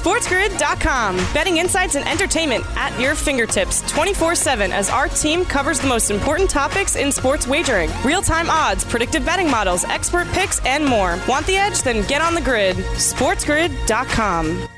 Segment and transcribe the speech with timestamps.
[0.00, 1.16] SportsGrid.com.
[1.34, 6.10] Betting insights and entertainment at your fingertips 24 7 as our team covers the most
[6.10, 11.18] important topics in sports wagering real time odds, predictive betting models, expert picks, and more.
[11.28, 11.82] Want the edge?
[11.82, 12.76] Then get on the grid.
[12.76, 14.68] SportsGrid.com.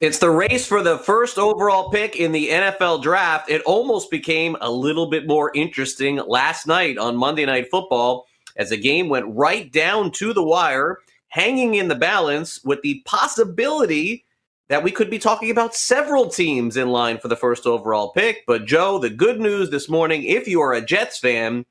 [0.00, 3.50] It's the race for the first overall pick in the NFL draft.
[3.50, 8.27] It almost became a little bit more interesting last night on Monday Night Football
[8.58, 13.00] as the game went right down to the wire, hanging in the balance with the
[13.06, 14.24] possibility
[14.68, 18.44] that we could be talking about several teams in line for the first overall pick.
[18.46, 21.64] But, Joe, the good news this morning, if you are a Jets fan,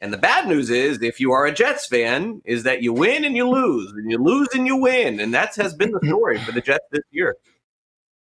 [0.00, 3.24] and the bad news is, if you are a Jets fan, is that you win
[3.24, 5.20] and you lose, and you lose and you win.
[5.20, 7.36] And that has been the story for the Jets this year.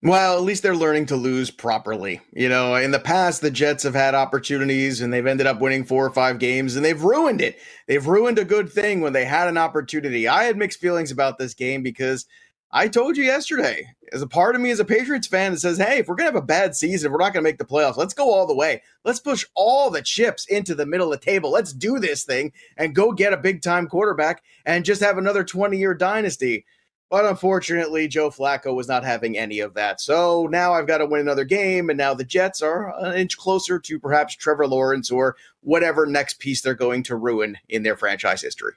[0.00, 2.20] Well, at least they're learning to lose properly.
[2.32, 5.84] You know, in the past, the Jets have had opportunities and they've ended up winning
[5.84, 7.58] four or five games and they've ruined it.
[7.88, 10.28] They've ruined a good thing when they had an opportunity.
[10.28, 12.26] I had mixed feelings about this game because
[12.70, 15.78] I told you yesterday, as a part of me as a Patriots fan that says,
[15.78, 17.64] hey, if we're going to have a bad season, we're not going to make the
[17.64, 18.82] playoffs, let's go all the way.
[19.04, 21.50] Let's push all the chips into the middle of the table.
[21.50, 25.42] Let's do this thing and go get a big time quarterback and just have another
[25.42, 26.66] 20 year dynasty.
[27.10, 30.00] But unfortunately, Joe Flacco was not having any of that.
[30.00, 33.38] So now I've got to win another game, and now the Jets are an inch
[33.38, 37.96] closer to perhaps Trevor Lawrence or whatever next piece they're going to ruin in their
[37.96, 38.74] franchise history.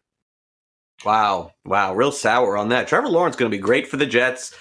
[1.03, 1.51] Wow.
[1.65, 1.93] Wow.
[1.93, 2.87] Real sour on that.
[2.87, 4.55] Trevor Lawrence going to be great for the Jets.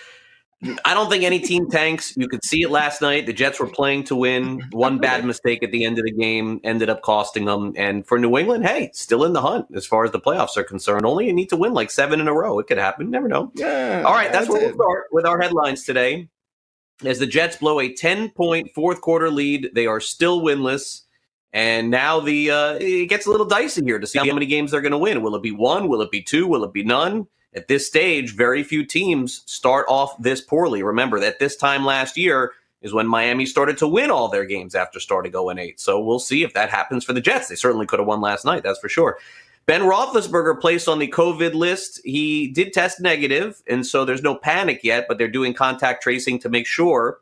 [0.85, 2.15] I don't think any team tanks.
[2.17, 3.25] You could see it last night.
[3.25, 4.61] The Jets were playing to win.
[4.73, 7.73] One bad mistake at the end of the game ended up costing them.
[7.77, 10.65] And for New England, hey, still in the hunt as far as the playoffs are
[10.65, 11.07] concerned.
[11.07, 12.59] Only you need to win like seven in a row.
[12.59, 13.11] It could happen.
[13.11, 13.51] Never know.
[13.55, 14.03] Yeah.
[14.05, 16.29] All right, that's, that's where we'll start with our headlines today.
[17.07, 21.03] As the Jets blow a 10 point fourth quarter lead, they are still winless.
[21.55, 24.71] And now the uh, it gets a little dicey here to see how many games
[24.71, 25.23] they're going to win.
[25.23, 25.89] Will it be one?
[25.89, 26.47] Will it be two?
[26.47, 27.27] Will it be none?
[27.55, 30.83] At this stage, very few teams start off this poorly.
[30.83, 34.75] Remember that this time last year is when Miami started to win all their games
[34.75, 35.81] after starting 0 8.
[35.81, 37.49] So we'll see if that happens for the Jets.
[37.49, 39.19] They certainly could have won last night, that's for sure.
[39.67, 42.01] Ben Roethlisberger placed on the COVID list.
[42.05, 46.39] He did test negative, and so there's no panic yet, but they're doing contact tracing
[46.41, 47.19] to make sure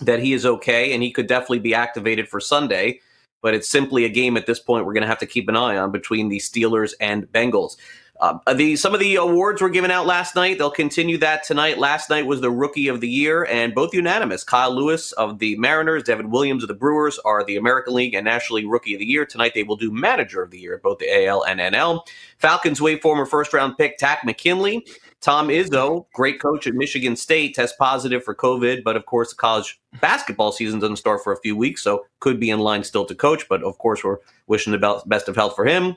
[0.00, 3.00] that he is okay, and he could definitely be activated for Sunday.
[3.42, 5.56] But it's simply a game at this point we're going to have to keep an
[5.56, 7.76] eye on between the Steelers and Bengals.
[8.20, 10.58] Uh, the some of the awards were given out last night.
[10.58, 11.78] They'll continue that tonight.
[11.78, 14.42] Last night was the Rookie of the Year, and both unanimous.
[14.42, 18.24] Kyle Lewis of the Mariners, Devin Williams of the Brewers are the American League and
[18.24, 19.24] National League Rookie of the Year.
[19.24, 22.06] Tonight they will do Manager of the Year, at both the AL and NL.
[22.38, 24.84] Falcons wave former first round pick Takk McKinley.
[25.20, 29.36] Tom Izzo, great coach at Michigan State, test positive for COVID, but of course the
[29.36, 33.04] college basketball season doesn't start for a few weeks, so could be in line still
[33.04, 33.48] to coach.
[33.48, 35.96] But of course, we're wishing the best of health for him.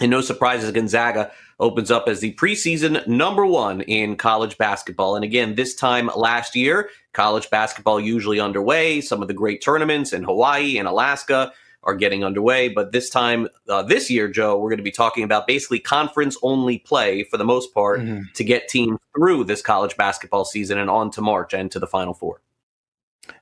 [0.00, 5.14] And no surprises, Gonzaga opens up as the preseason number one in college basketball.
[5.14, 9.02] And again, this time last year, college basketball usually underway.
[9.02, 11.52] Some of the great tournaments in Hawaii and Alaska
[11.82, 12.68] are getting underway.
[12.68, 16.36] But this time, uh, this year, Joe, we're going to be talking about basically conference
[16.42, 18.32] only play for the most part Mhm.
[18.34, 21.86] to get teams through this college basketball season and on to March and to the
[21.86, 22.40] Final Four.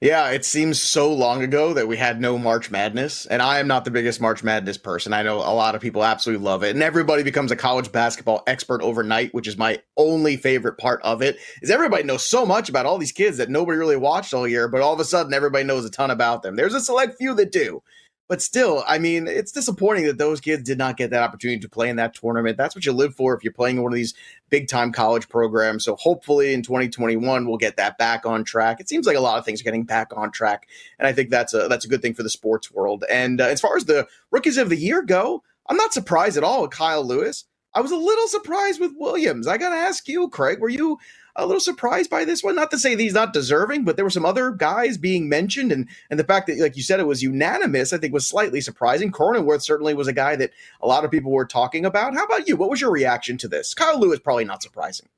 [0.01, 3.67] Yeah, it seems so long ago that we had no March Madness, and I am
[3.67, 5.13] not the biggest March Madness person.
[5.13, 8.43] I know a lot of people absolutely love it, and everybody becomes a college basketball
[8.47, 11.37] expert overnight, which is my only favorite part of it.
[11.63, 14.69] Is everybody knows so much about all these kids that nobody really watched all year,
[14.69, 16.57] but all of a sudden everybody knows a ton about them.
[16.57, 17.83] There's a select few that do.
[18.29, 21.69] But still, I mean, it's disappointing that those kids did not get that opportunity to
[21.69, 22.59] play in that tournament.
[22.59, 24.15] That's what you live for if you're playing in one of these
[24.51, 25.85] big time college programs.
[25.85, 28.81] So hopefully in 2021 we'll get that back on track.
[28.81, 31.31] It seems like a lot of things are getting back on track, and I think
[31.31, 33.05] that's a that's a good thing for the sports world.
[33.11, 36.45] And uh, as far as the rookies of the year go, I'm not surprised at
[36.45, 37.45] all with Kyle Lewis.
[37.75, 39.47] I was a little surprised with Williams.
[39.49, 40.99] I got to ask you, Craig, were you
[41.39, 42.57] a little surprised by this one?
[42.57, 45.89] Not to say he's not deserving, but there were some other guys being mentioned, and
[46.11, 49.11] and the fact that, like you said, it was unanimous, I think was slightly surprising.
[49.11, 50.51] Cronenworth certainly was a guy that
[50.83, 52.15] a lot of people were talking about.
[52.15, 52.57] How about you?
[52.57, 53.73] What was your reaction to this?
[53.73, 55.09] Kyle Lewis probably not surprising.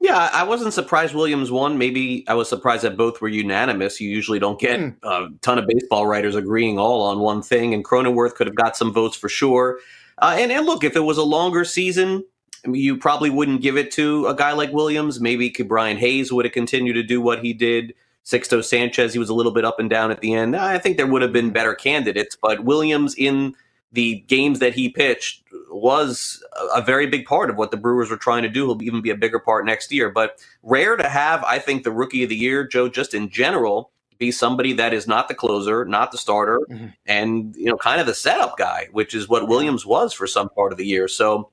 [0.00, 1.78] Yeah, I wasn't surprised Williams won.
[1.78, 4.02] Maybe I was surprised that both were unanimous.
[4.02, 4.94] You usually don't get mm.
[5.02, 8.76] a ton of baseball writers agreeing all on one thing, and Cronenworth could have got
[8.76, 9.78] some votes for sure.
[10.18, 12.22] Uh, and, and look, if it was a longer season,
[12.66, 15.20] you probably wouldn't give it to a guy like Williams.
[15.20, 17.94] Maybe Brian Hayes would have continued to do what he did.
[18.24, 20.56] Sixto Sanchez, he was a little bit up and down at the end.
[20.56, 23.54] I think there would have been better candidates, but Williams in
[23.92, 26.42] the games that he pitched was
[26.74, 28.66] a very big part of what the Brewers were trying to do.
[28.66, 30.10] He'll even be a bigger part next year.
[30.10, 33.90] But rare to have, I think, the rookie of the year, Joe, just in general,
[34.18, 36.86] be somebody that is not the closer, not the starter, mm-hmm.
[37.06, 40.48] and you know, kind of the setup guy, which is what Williams was for some
[40.50, 41.08] part of the year.
[41.08, 41.50] So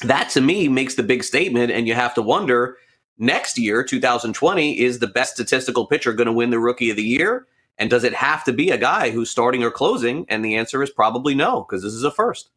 [0.00, 2.76] that to me makes the big statement, and you have to wonder
[3.18, 7.02] next year, 2020, is the best statistical pitcher going to win the rookie of the
[7.02, 7.46] year?
[7.78, 10.24] And does it have to be a guy who's starting or closing?
[10.28, 12.50] And the answer is probably no, because this is a first.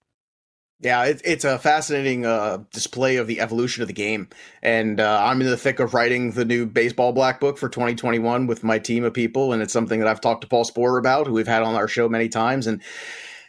[0.81, 4.29] Yeah, it, it's a fascinating uh, display of the evolution of the game.
[4.61, 8.47] And uh, I'm in the thick of writing the new baseball black book for 2021
[8.47, 9.51] with my team of people.
[9.51, 11.89] And it's something that I've talked to Paul Sporer about, who we've had on our
[11.89, 12.65] show many times.
[12.65, 12.81] And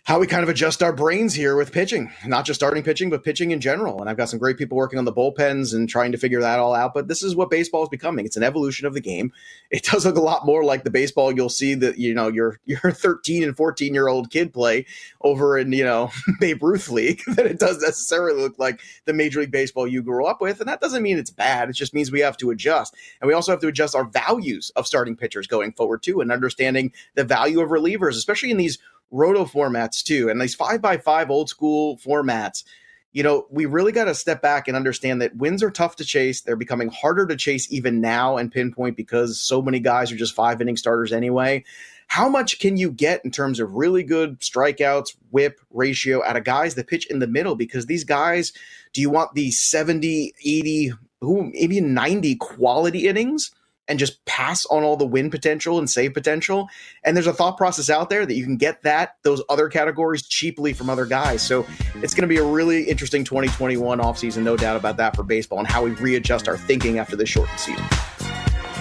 [0.04, 3.22] how we kind of adjust our brains here with pitching, not just starting pitching, but
[3.22, 4.00] pitching in general.
[4.00, 6.58] And I've got some great people working on the bullpens and trying to figure that
[6.58, 6.94] all out.
[6.94, 8.24] But this is what baseball is becoming.
[8.24, 9.32] It's an evolution of the game.
[9.70, 12.58] It does look a lot more like the baseball you'll see that, you know, your
[12.64, 14.86] your 13 and 14 year old kid play
[15.20, 16.10] over in, you know,
[16.40, 20.24] Babe Ruth League than it does necessarily look like the Major League Baseball you grew
[20.24, 20.60] up with.
[20.60, 21.68] And that doesn't mean it's bad.
[21.68, 22.94] It just means we have to adjust.
[23.20, 26.32] And we also have to adjust our values of starting pitchers going forward too and
[26.32, 28.78] understanding the value of relievers, especially in these
[29.10, 32.64] roto formats too, and these five by five old school formats.
[33.12, 36.04] You know, we really got to step back and understand that wins are tough to
[36.04, 36.42] chase.
[36.42, 40.32] They're becoming harder to chase even now and pinpoint because so many guys are just
[40.32, 41.64] five inning starters anyway.
[42.06, 46.44] How much can you get in terms of really good strikeouts, WHIP ratio out of
[46.44, 47.56] guys that pitch in the middle?
[47.56, 48.52] Because these guys,
[48.92, 53.50] do you want the 70, 80, who maybe 90 quality innings?
[53.90, 56.68] And just pass on all the win potential and save potential.
[57.04, 60.22] And there's a thought process out there that you can get that, those other categories
[60.22, 61.42] cheaply from other guys.
[61.42, 61.66] So
[61.96, 65.58] it's going to be a really interesting 2021 offseason, no doubt about that for baseball
[65.58, 67.84] and how we readjust our thinking after this shortened season.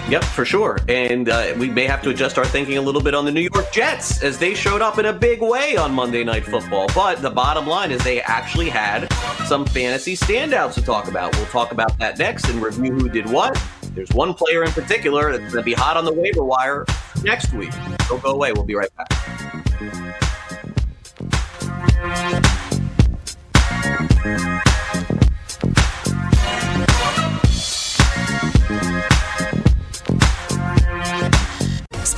[0.09, 0.79] Yep, for sure.
[0.87, 3.47] And uh, we may have to adjust our thinking a little bit on the New
[3.53, 6.87] York Jets as they showed up in a big way on Monday Night Football.
[6.95, 9.11] But the bottom line is they actually had
[9.45, 11.35] some fantasy standouts to talk about.
[11.35, 13.59] We'll talk about that next and review who did what.
[13.93, 16.85] There's one player in particular that's going to be hot on the waiver wire
[17.23, 17.71] next week.
[18.07, 18.51] Don't go away.
[18.53, 19.09] We'll be right back.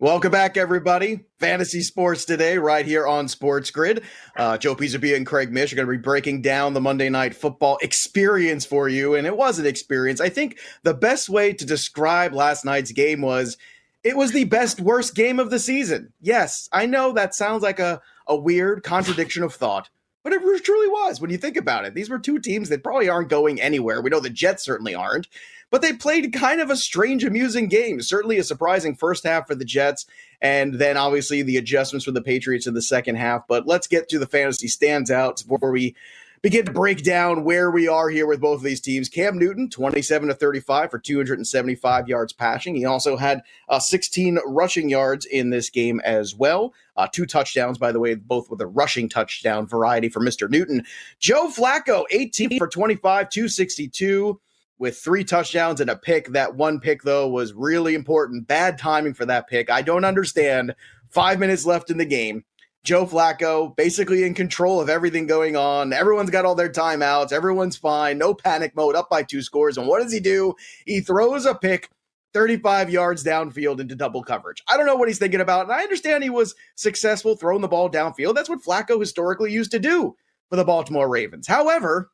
[0.00, 1.24] Welcome back, everybody.
[1.40, 4.04] Fantasy Sports today, right here on Sports Grid.
[4.36, 7.34] Uh, Joe Pisapia and Craig Mish are going to be breaking down the Monday Night
[7.34, 10.20] Football experience for you, and it was an experience.
[10.20, 13.56] I think the best way to describe last night's game was
[14.04, 16.12] it was the best worst game of the season.
[16.20, 19.90] Yes, I know that sounds like a, a weird contradiction of thought,
[20.24, 21.94] But it truly was when you think about it.
[21.94, 24.02] These were two teams that probably aren't going anywhere.
[24.02, 25.28] We know the Jets certainly aren't,
[25.70, 28.00] but they played kind of a strange, amusing game.
[28.02, 30.06] Certainly a surprising first half for the Jets,
[30.40, 33.46] and then obviously the adjustments for the Patriots in the second half.
[33.46, 35.94] But let's get to the fantasy standouts before we
[36.42, 39.08] begin to break down where we are here with both of these teams.
[39.08, 42.74] Cam Newton, 27 to 35 for 275 yards passing.
[42.74, 46.72] He also had uh, 16 rushing yards in this game as well.
[46.96, 50.48] Uh, two touchdowns, by the way, both with a rushing touchdown variety for Mr.
[50.50, 50.84] Newton.
[51.18, 54.40] Joe Flacco, 18 for 25, 262
[54.78, 56.28] with three touchdowns and a pick.
[56.28, 58.46] That one pick, though, was really important.
[58.46, 59.70] Bad timing for that pick.
[59.70, 60.74] I don't understand.
[61.10, 62.44] Five minutes left in the game.
[62.84, 65.92] Joe Flacco basically in control of everything going on.
[65.92, 67.32] Everyone's got all their timeouts.
[67.32, 68.18] Everyone's fine.
[68.18, 69.76] No panic mode, up by two scores.
[69.76, 70.54] And what does he do?
[70.86, 71.90] He throws a pick
[72.34, 74.62] 35 yards downfield into double coverage.
[74.68, 75.64] I don't know what he's thinking about.
[75.64, 78.34] And I understand he was successful throwing the ball downfield.
[78.34, 80.16] That's what Flacco historically used to do
[80.48, 81.46] for the Baltimore Ravens.
[81.46, 82.10] However,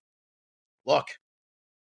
[0.86, 1.06] look,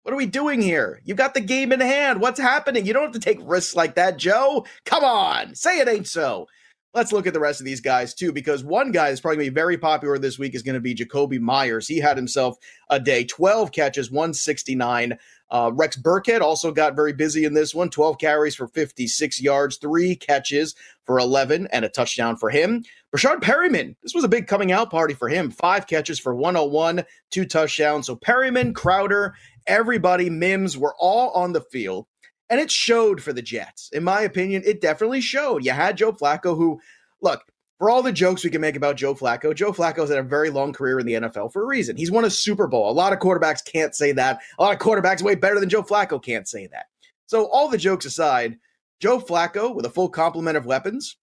[0.02, 1.00] what are we doing here?
[1.04, 2.20] You've got the game in hand.
[2.20, 2.84] What's happening?
[2.86, 4.66] You don't have to take risks like that, Joe.
[4.84, 6.48] Come on, say it ain't so.
[6.94, 9.46] Let's look at the rest of these guys too, because one guy that's probably going
[9.46, 11.88] to be very popular this week is going to be Jakobi Meyers.
[11.88, 12.58] He had himself
[12.90, 15.16] a day, 12 catches, 169.
[15.50, 19.78] Uh, Rex Burkhead also got very busy in this one, 12 carries for 56 yards,
[19.78, 20.74] three catches
[21.06, 22.84] for 11, and a touchdown for him.
[23.14, 25.50] Breshad Perriman, this was a big coming out party for him.
[25.50, 28.06] Five catches for 101, two touchdowns.
[28.06, 29.34] So Perriman, Crowder,
[29.66, 32.06] everybody, Mims were all on the field.
[32.52, 33.88] And it showed for the Jets.
[33.94, 35.64] In my opinion, it definitely showed.
[35.64, 36.78] You had Joe Flacco, who,
[37.22, 37.42] look,
[37.78, 40.50] for all the jokes we can make about Joe Flacco, Joe Flacco's had a very
[40.50, 41.96] long career in the NFL for a reason.
[41.96, 42.90] He's won a Super Bowl.
[42.90, 44.40] A lot of quarterbacks can't say that.
[44.58, 46.88] A lot of quarterbacks way better than Joe Flacco can't say that.
[47.24, 48.58] So, all the jokes aside,
[49.00, 51.16] Joe Flacco, with a full complement of weapons,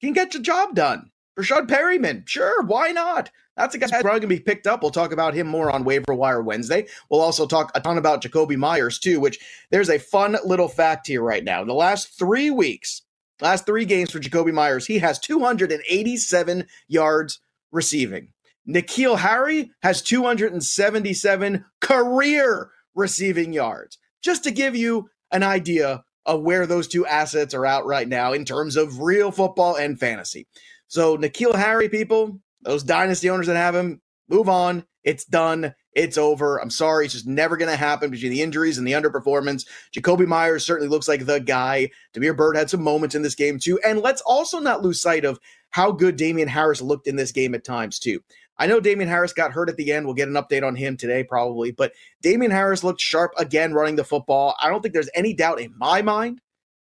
[0.00, 1.10] can get the job done.
[1.38, 3.30] Rashad Perriman, sure, why not?
[3.56, 4.82] That's a guy that's probably going to be picked up.
[4.82, 6.86] We'll talk about him more on Waiver Wire Wednesday.
[7.10, 9.38] We'll also talk a ton about Jakobi Meyers, too, which
[9.70, 11.62] there's a fun little fact here right now.
[11.62, 13.02] In the last three weeks,
[13.40, 17.40] last three games for Jakobi Meyers, he has 287 yards
[17.70, 18.28] receiving.
[18.68, 23.98] N'Keal Harry has 277 career receiving yards.
[24.22, 28.32] Just to give you an idea of where those two assets are out right now
[28.32, 30.46] in terms of real football and fantasy.
[30.88, 34.84] So N'Keal Harry, people, those dynasty owners that have him, move on.
[35.04, 35.74] It's done.
[35.94, 36.60] It's over.
[36.60, 37.06] I'm sorry.
[37.06, 39.66] It's just never going to happen between the injuries and the underperformance.
[39.92, 41.90] Jakobi Meyers certainly looks like the guy.
[42.12, 43.80] Damiere Byrd had some moments in this game, too.
[43.84, 45.38] And let's also not lose sight of
[45.70, 48.20] how good Damien Harris looked in this game at times, too.
[48.58, 50.04] I know Damien Harris got hurt at the end.
[50.04, 51.70] We'll get an update on him today, probably.
[51.70, 51.92] But
[52.22, 54.56] Damien Harris looked sharp again running the football.
[54.60, 56.40] I don't think there's any doubt in my mind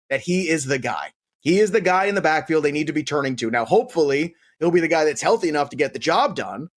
[0.09, 1.11] that he is the guy.
[1.47, 3.49] He is the guy in the backfield they need to be turning to.
[3.49, 6.67] Now, hopefully, he'll be the guy that's healthy enough to get the job done.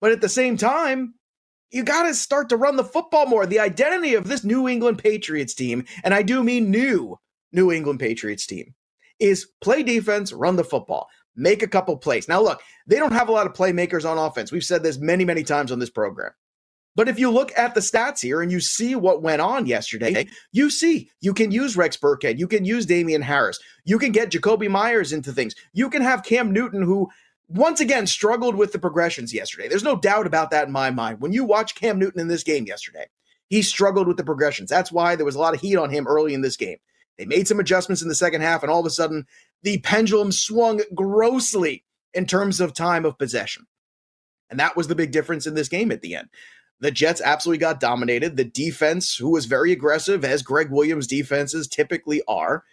[0.00, 1.14] But at the same time,
[1.72, 3.44] you got to start to run the football more.
[3.44, 7.18] The identity of this New England Patriots team, and I do mean new
[7.50, 8.76] New England Patriots team,
[9.18, 12.28] is play defense, run the football, make a couple plays.
[12.28, 14.52] Now, look, they don't have a lot of playmakers on offense.
[14.52, 16.30] We've said this many, many times on this program.
[16.96, 20.26] But if you look at the stats here and you see what went on yesterday,
[20.52, 24.30] you see you can use Rex Burkhead, you can use Damien Harris, you can get
[24.30, 27.08] Jakobi Meyers into things, you can have Cam Newton, who
[27.48, 29.68] once again struggled with the progressions yesterday.
[29.68, 31.20] There's no doubt about that in my mind.
[31.20, 33.06] When you watch Cam Newton in this game yesterday,
[33.48, 34.70] he struggled with the progressions.
[34.70, 36.78] That's why there was a lot of heat on him early in this game.
[37.18, 39.26] They made some adjustments in the second half, and all of a sudden,
[39.62, 43.66] the pendulum swung grossly in terms of time of possession.
[44.48, 46.28] And that was the big difference in this game at the end.
[46.80, 48.36] The Jets absolutely got dominated.
[48.36, 52.64] The defense, who was very aggressive, as Gregg Williams defenses typically are,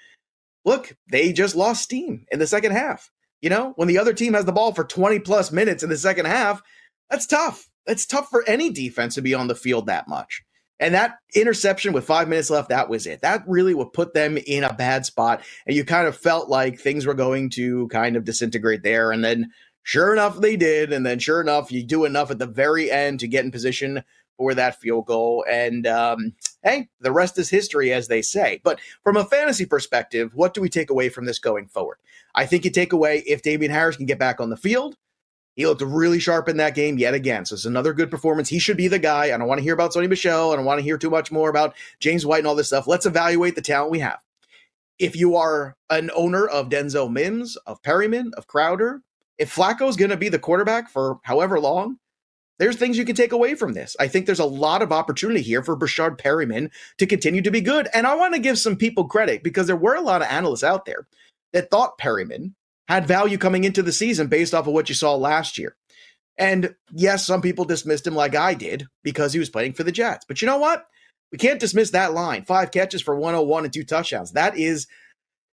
[0.66, 3.12] look, they just lost steam in the second half.
[3.42, 5.98] You know, when the other team has the ball for 20 plus minutes in the
[5.98, 6.62] second half,
[7.10, 7.70] that's tough.
[7.86, 10.42] That's tough for any defense to be on the field that much.
[10.80, 13.22] And that interception with five minutes left, that was it.
[13.22, 15.42] That really would put them in a bad spot.
[15.66, 19.12] And you kind of felt like things were going to kind of disintegrate there.
[19.12, 19.52] And then
[19.88, 20.92] Sure enough, they did.
[20.92, 24.04] And then, sure enough, you do enough at the very end to get in position
[24.36, 25.46] for that field goal.
[25.50, 28.60] And um, hey, the rest is history, as they say.
[28.66, 32.00] But from a fantasy perspective, what do we take away from this going forward?
[32.36, 34.98] I think you take away if Damien Harris can get back on the field.
[35.56, 37.46] He looked really sharp in that game yet again.
[37.46, 38.50] So it's another good performance.
[38.50, 39.34] He should be the guy.
[39.34, 40.52] I don't want to hear about Sony Michel.
[40.52, 42.88] I don't want to hear too much more about James White and all this stuff.
[42.88, 44.20] Let's evaluate the talent we have.
[45.00, 49.02] If you are an owner of Denzel Mims, of Perriman, of Crowder,
[49.38, 51.98] if Flacco's going to be the quarterback for however long,
[52.60, 53.96] there's things you can take away from this.
[54.00, 57.62] I think there's a lot of opportunity here for Breshad Perriman to continue to be
[57.62, 57.88] good.
[57.94, 60.64] And I want to give some people credit because there were a lot of analysts
[60.64, 61.08] out there
[61.54, 62.54] that thought Perriman
[62.88, 65.76] had value coming into the season based off of what you saw last year.
[66.38, 69.92] And yes, some people dismissed him like I did because he was playing for the
[69.92, 70.26] Jets.
[70.28, 70.88] But you know what?
[71.32, 72.44] We can't dismiss that line.
[72.44, 74.32] Five catches for 101 and two touchdowns.
[74.32, 74.88] That is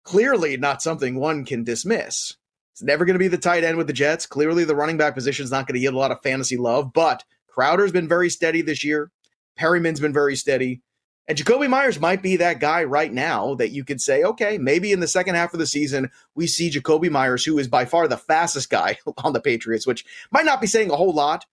[0.04, 2.34] clearly not something one can dismiss.
[2.80, 4.26] It's never going to be the tight end with the Jets.
[4.26, 6.94] Clearly, the running back position is not going to yield a lot of fantasy love,
[6.94, 9.12] but Crowder's been very steady this year.
[9.58, 10.82] Perriman's been very steady.
[11.28, 14.94] And Jakobi Meyers might be that guy right now that you could say, okay, maybe
[14.94, 18.08] in the second half of the season, we see Jakobi Meyers, who is by far
[18.08, 21.46] the fastest guy on the Patriots, which might not be saying a whole lot,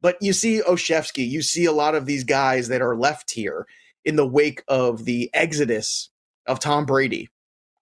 [0.00, 3.68] but you see Olszewski, you see a lot of these guys that are left here
[4.04, 6.10] in the wake of the exodus
[6.44, 7.28] of Tom Brady.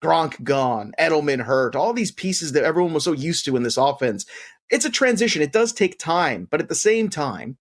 [0.03, 3.77] Gronk gone, Edelman hurt, all these pieces that everyone was so used to in this
[3.77, 4.27] offense.
[4.71, 5.43] It's a transition.
[5.43, 7.59] It does take time, but at the same time,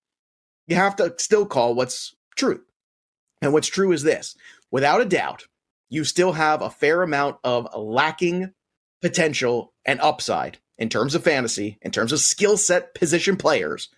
[0.67, 2.61] you have to still call what's true.
[3.41, 4.35] And what's true is this
[4.71, 5.47] without a doubt,
[5.89, 8.53] you still have a fair amount of lacking
[9.01, 13.89] potential and upside in terms of fantasy, in terms of skill set position players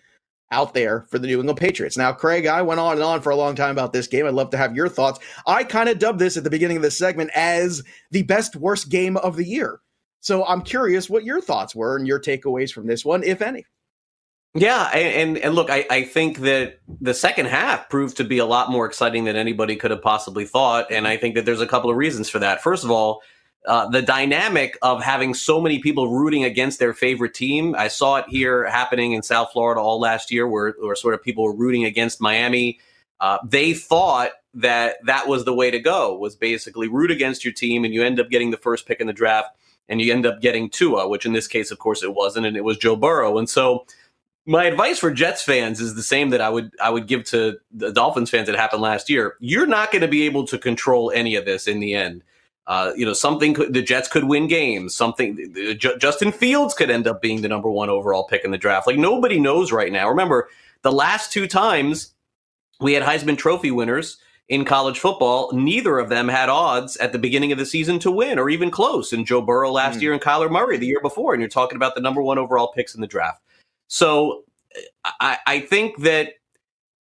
[0.52, 1.96] out there for the New England Patriots.
[1.96, 4.26] Now, Craig, I went on and on for a long time about this game.
[4.26, 5.18] I'd love to have your thoughts.
[5.46, 8.88] I kind of dubbed this at the beginning of this segment as the best worst
[8.88, 9.80] game of the year.
[10.20, 13.66] So I'm curious what your thoughts were and your takeaways from this one, if any.
[14.54, 18.44] Yeah, and, and look, I, I think that the second half proved to be a
[18.44, 21.66] lot more exciting than anybody could have possibly thought, and I think that there's a
[21.66, 22.62] couple of reasons for that.
[22.62, 23.22] First of all,
[23.66, 27.74] uh, the dynamic of having so many people rooting against their favorite team.
[27.76, 31.22] I saw it here happening in South Florida all last year, where, where sort of
[31.22, 32.80] people were rooting against Miami.
[33.20, 37.54] Uh, they thought that that was the way to go, was basically root against your
[37.54, 39.56] team, and you end up getting the first pick in the draft,
[39.88, 42.56] and you end up getting Tua, which in this case, of course, it wasn't, and
[42.56, 43.38] it was Joe Burrow.
[43.38, 43.86] And so
[44.44, 47.58] my advice for Jets fans is the same that I would I would give to
[47.70, 49.36] the Dolphins fans that happened last year.
[49.38, 52.24] You're not going to be able to control any of this in the end.
[52.66, 54.94] Uh, you know, something could, the Jets could win games.
[54.94, 58.58] Something J- Justin Fields could end up being the number one overall pick in the
[58.58, 58.86] draft.
[58.86, 60.08] Like nobody knows right now.
[60.08, 60.48] Remember,
[60.82, 62.12] the last two times
[62.80, 67.18] we had Heisman Trophy winners in college football, neither of them had odds at the
[67.18, 69.12] beginning of the season to win or even close.
[69.12, 70.02] And Joe Burrow last mm.
[70.02, 71.32] year and Kyler Murray the year before.
[71.32, 73.40] And you're talking about the number one overall picks in the draft.
[73.88, 74.44] So
[75.20, 76.34] I, I think that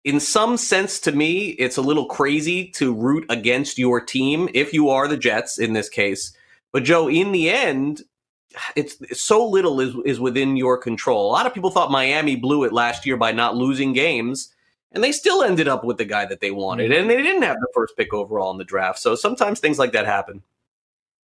[0.03, 4.73] in some sense to me, it's a little crazy to root against your team if
[4.73, 6.35] you are the Jets in this case.
[6.71, 8.01] But Joe, in the end,
[8.75, 11.29] it's, so little is is within your control.
[11.29, 14.53] A lot of people thought Miami blew it last year by not losing games,
[14.91, 17.01] and they still ended up with the guy that they wanted, mm-hmm.
[17.01, 18.99] and they didn't have the first pick overall in the draft.
[18.99, 20.41] So sometimes things like that happen.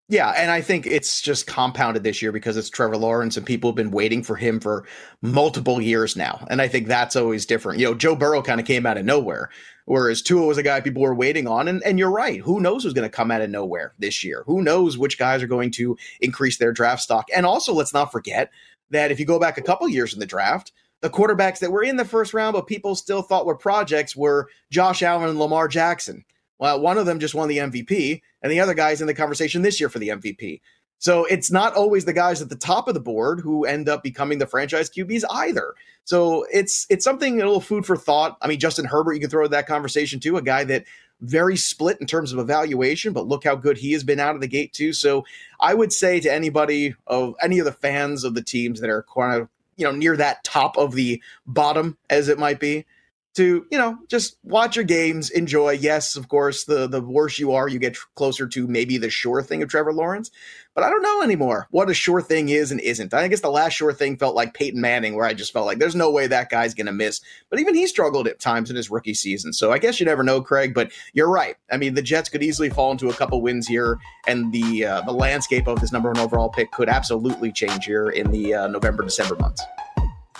[0.07, 3.71] Yeah, and I think it's just compounded this year because it's Trevor Lawrence and people
[3.71, 4.85] have been waiting for him for
[5.23, 6.45] multiple years now.
[6.47, 7.79] And I think that's always different.
[7.79, 9.49] You know, Joe Burrow kind of came out of nowhere,
[9.85, 11.67] whereas Tua was a guy people were waiting on.
[11.67, 12.39] And, and you're right.
[12.39, 14.43] Who knows who's going to come out of nowhere this year?
[14.45, 17.27] Who knows which guys are going to increase their draft stock?
[17.35, 18.51] And also, let's not forget
[18.91, 21.83] that if you go back a couple years in the draft, the quarterbacks that were
[21.83, 25.67] in the first round, but people still thought were projects, were Josh Allen and Lamar
[25.67, 26.25] Jackson.
[26.57, 29.61] Well, one of them just won the MVP, and the other guy's in the conversation
[29.61, 30.61] this year for the MVP.
[30.99, 34.01] So it's not always the guys at the top of the board who end up
[34.01, 35.73] becoming the franchise QBs either.
[36.05, 38.37] So it's it's something a little food for thought.
[38.41, 40.85] I mean, Justin Herbert, you can throw that conversation too, a guy that
[41.21, 44.41] very split in terms of evaluation, but look how good he has been out of
[44.41, 44.93] the gate too.
[44.93, 45.25] So
[45.59, 49.05] I would say to anybody of any of the fans of the teams that are
[49.13, 52.85] kind of you know near that top of the bottom, as it might be,
[53.35, 55.71] to you know just watch your games enjoy.
[55.71, 59.41] Yes of course the the worse you are you get closer to maybe the sure
[59.41, 60.31] thing of trevor lawrence
[60.73, 63.13] but i don't know anymore what a sure thing is and isn't.
[63.13, 65.79] I guess the last sure thing felt like peyton manning where i just felt like
[65.79, 68.89] there's no way that guy's gonna miss but even he struggled at times in his
[68.89, 69.53] rookie season.
[69.53, 71.55] So i guess you never know craig but you're right.
[71.71, 75.01] I mean the jets could easily fall into a couple wins here and the uh,
[75.01, 78.67] the landscape of this number one overall pick could absolutely change here in the uh,
[78.67, 79.63] november december months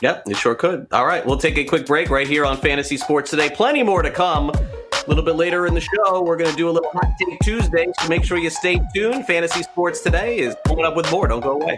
[0.01, 0.87] Yep, it sure could.
[0.91, 3.49] All right, we'll take a quick break right here on Fantasy Sports Today.
[3.49, 4.49] Plenty more to come.
[4.49, 7.39] A little bit later in the show, we're going to do a little Hot Take
[7.39, 9.25] Tuesday, so make sure you stay tuned.
[9.25, 11.27] Fantasy Sports Today is coming up with more.
[11.27, 11.77] Don't go away.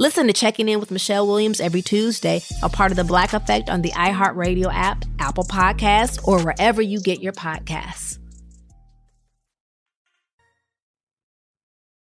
[0.00, 3.68] Listen to Checking In with Michelle Williams every Tuesday, a part of the Black Effect
[3.68, 8.16] on the iHeartRadio app, Apple Podcasts, or wherever you get your podcasts.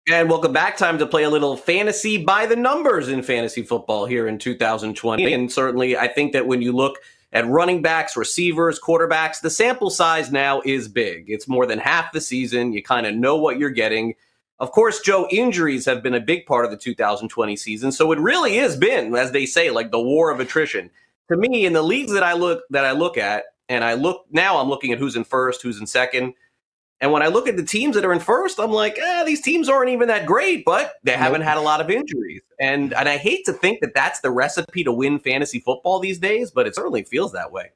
[0.08, 0.76] And welcome back.
[0.76, 5.32] Time to play a little fantasy by the numbers in fantasy football here in 2020.
[5.32, 6.98] And certainly, I think that when you look
[7.32, 11.24] at running backs, receivers, quarterbacks, the sample size now is big.
[11.26, 12.72] It's more than half the season.
[12.72, 14.14] You kind of know what you're getting.
[14.60, 17.90] Of course, Joe, injuries have been a big part of the 2020 season.
[17.90, 20.90] So it really has been, as they say, like the war of attrition.
[21.30, 24.26] To me, in the leagues that I look that I look at, and I look
[24.30, 26.34] now, I'm looking at who's in first, who's in second.
[27.00, 29.40] And when I look at the teams that are in first, I'm like, eh, these
[29.40, 32.42] teams aren't even that great, but they haven't had a lot of injuries.
[32.60, 36.18] And and I hate to think that that's the recipe to win fantasy football these
[36.18, 37.70] days, but it certainly feels that way.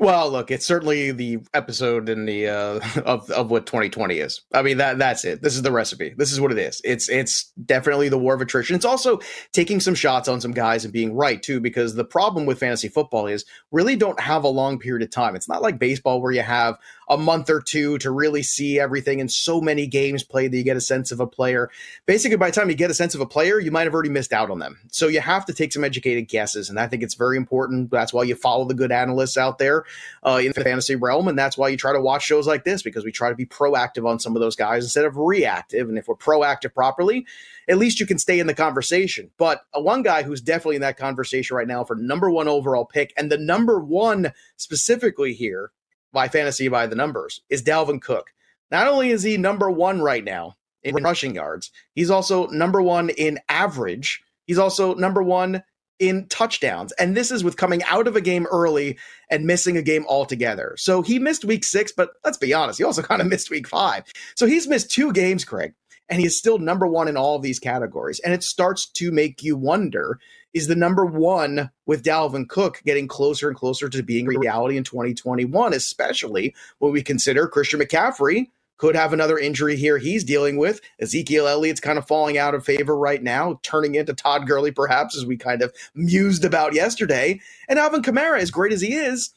[0.00, 4.42] Well, look, it's certainly the episode in the uh, of of what 2020 is.
[4.52, 5.42] I mean that that's it.
[5.42, 6.14] This is the recipe.
[6.16, 6.80] This is what it is.
[6.84, 8.76] It's it's definitely the war of attrition.
[8.76, 9.20] It's also
[9.52, 12.88] taking some shots on some guys and being right too, because the problem with fantasy
[12.88, 15.34] football is really don't have a long period of time.
[15.34, 19.20] It's not like baseball where you have a month or two to really see everything
[19.20, 21.70] and so many games played that you get a sense of a player.
[22.06, 24.10] Basically, by the time you get a sense of a player, you might have already
[24.10, 24.78] missed out on them.
[24.90, 27.90] So you have to take some educated guesses, and I think it's very important.
[27.90, 29.84] That's why you follow the good analysts out there
[30.22, 31.28] uh, in the fantasy realm.
[31.28, 33.46] And that's why you try to watch shows like this because we try to be
[33.46, 35.88] proactive on some of those guys instead of reactive.
[35.88, 37.26] And if we're proactive properly,
[37.68, 39.30] at least you can stay in the conversation.
[39.36, 42.84] But uh, one guy who's definitely in that conversation right now for number one overall
[42.84, 45.70] pick and the number one specifically here
[46.12, 48.32] by fantasy by the numbers is Dalvin Cook.
[48.70, 53.10] Not only is he number one right now in rushing yards, he's also number one
[53.10, 54.22] in average.
[54.46, 55.62] He's also number one
[55.98, 56.92] in touchdowns.
[56.92, 58.98] And this is with coming out of a game early
[59.30, 60.74] and missing a game altogether.
[60.78, 63.66] So he missed week six, but let's be honest, he also kind of missed week
[63.66, 64.04] five.
[64.34, 65.74] So he's missed two games, Craig,
[66.08, 68.20] and he's still number one in all of these categories.
[68.20, 70.18] And it starts to make you wonder
[70.54, 74.84] is the number one with Dalvin Cook getting closer and closer to being reality in
[74.84, 78.46] 2021, especially when we consider Christian McCaffrey
[78.78, 80.80] could have another injury here he's dealing with.
[81.00, 85.16] Ezekiel Elliott's kind of falling out of favor right now, turning into Todd Gurley, perhaps,
[85.16, 87.40] as we kind of mused about yesterday.
[87.68, 89.30] And Alvin Kamara, as great as he is,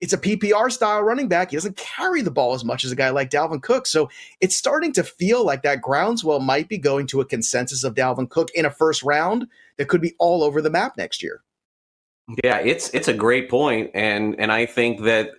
[0.00, 1.50] it's a PPR style running back.
[1.50, 3.86] He doesn't carry the ball as much as a guy like Dalvin Cook.
[3.86, 4.08] So
[4.40, 8.30] it's starting to feel like that groundswell might be going to a consensus of Dalvin
[8.30, 11.42] Cook in a first round that could be all over the map next year.
[12.44, 15.30] Yeah, it's it's a great point, and and I think that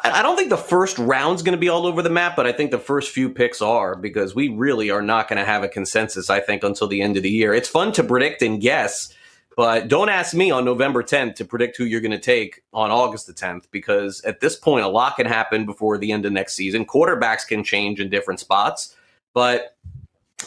[0.00, 2.52] I don't think the first round's going to be all over the map, but I
[2.52, 5.68] think the first few picks are because we really are not going to have a
[5.68, 7.52] consensus, I think, until the end of the year.
[7.52, 9.12] It's fun to predict and guess,
[9.58, 12.92] but don't ask me on November 10th to predict who you're going to take on
[12.92, 16.30] August the 10th because at this point, a lot can happen before the end of
[16.30, 16.86] next season.
[16.86, 18.94] Quarterbacks can change in different spots,
[19.34, 19.76] but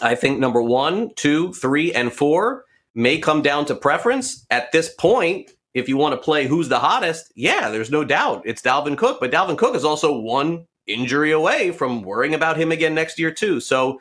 [0.01, 2.63] I think number one, two, three, and four
[2.95, 4.45] may come down to preference.
[4.49, 8.43] At this point, if you want to play who's the hottest, yeah, there's no doubt
[8.45, 9.19] it's Dalvin Cook.
[9.19, 13.31] But Dalvin Cook is also one injury away from worrying about him again next year,
[13.31, 13.59] too.
[13.59, 13.99] So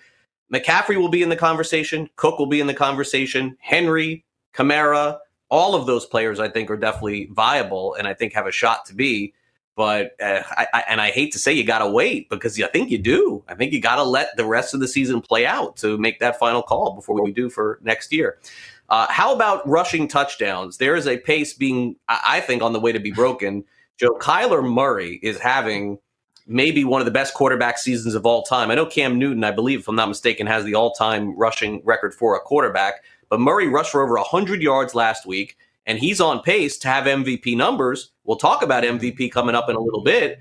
[0.54, 2.08] McCaffrey will be in the conversation.
[2.14, 3.56] Cook will be in the conversation.
[3.58, 8.46] Henry, Kamara, all of those players, I think, are definitely viable and I think have
[8.46, 9.34] a shot to be.
[9.76, 12.66] But uh, I, I, and I hate to say you got to wait because I
[12.66, 13.42] think you do.
[13.48, 16.20] I think you got to let the rest of the season play out to make
[16.20, 18.38] that final call before we do for next year.
[18.90, 20.76] Uh, how about rushing touchdowns?
[20.76, 23.64] There is a pace being, I think, on the way to be broken.
[23.96, 25.98] Joe Kyler Murray is having
[26.46, 28.70] maybe one of the best quarterback seasons of all time.
[28.70, 31.80] I know Cam Newton, I believe, if I'm not mistaken, has the all time rushing
[31.84, 36.20] record for a quarterback, but Murray rushed for over 100 yards last week, and he's
[36.20, 38.10] on pace to have MVP numbers.
[38.24, 40.40] We'll talk about MVP coming up in a little bit,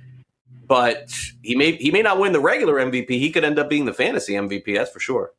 [0.67, 1.09] but
[1.41, 3.09] he may he may not win the regular MVP.
[3.09, 5.31] He could end up being the fantasy MVP, that's for sure.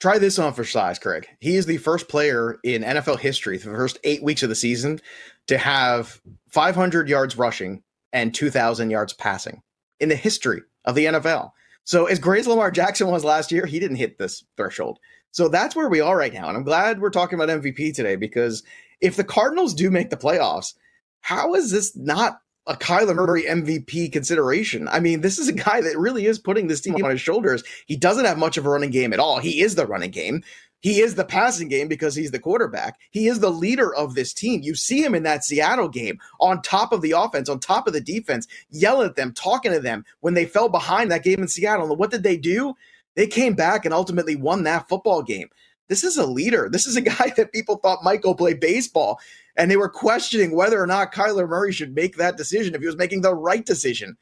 [0.00, 1.26] Try this on for size, Craig.
[1.40, 5.00] He is the first player in NFL history, the first eight weeks of the season,
[5.46, 9.62] to have 500 yards rushing and 2,000 yards passing
[10.00, 11.52] in the history of the NFL.
[11.84, 14.98] So, as great as Lamar Jackson was last year, he didn't hit this threshold.
[15.34, 16.48] So, that's where we are right now.
[16.48, 18.62] And I'm glad we're talking about MVP today because
[19.00, 20.74] if the Cardinals do make the playoffs,
[21.20, 24.88] how is this not a Kyler Murray MVP consideration.
[24.88, 27.62] I mean, this is a guy that really is putting this team on his shoulders.
[27.86, 29.38] He doesn't have much of a running game at all.
[29.38, 30.42] He is the running game.
[30.80, 32.98] He is the passing game because he's the quarterback.
[33.10, 34.60] He is the leader of this team.
[34.62, 37.94] You see him in that Seattle game on top of the offense, on top of
[37.94, 41.48] the defense, yelling at them, talking to them when they fell behind that game in
[41.48, 41.88] Seattle.
[41.88, 42.74] And what did they do?
[43.14, 45.48] They came back and ultimately won that football game.
[45.88, 46.68] This is a leader.
[46.70, 49.18] This is a guy that people thought might go play baseball.
[49.56, 52.86] And they were questioning whether or not Kyler Murray should make that decision, if he
[52.86, 54.16] was making the right decision.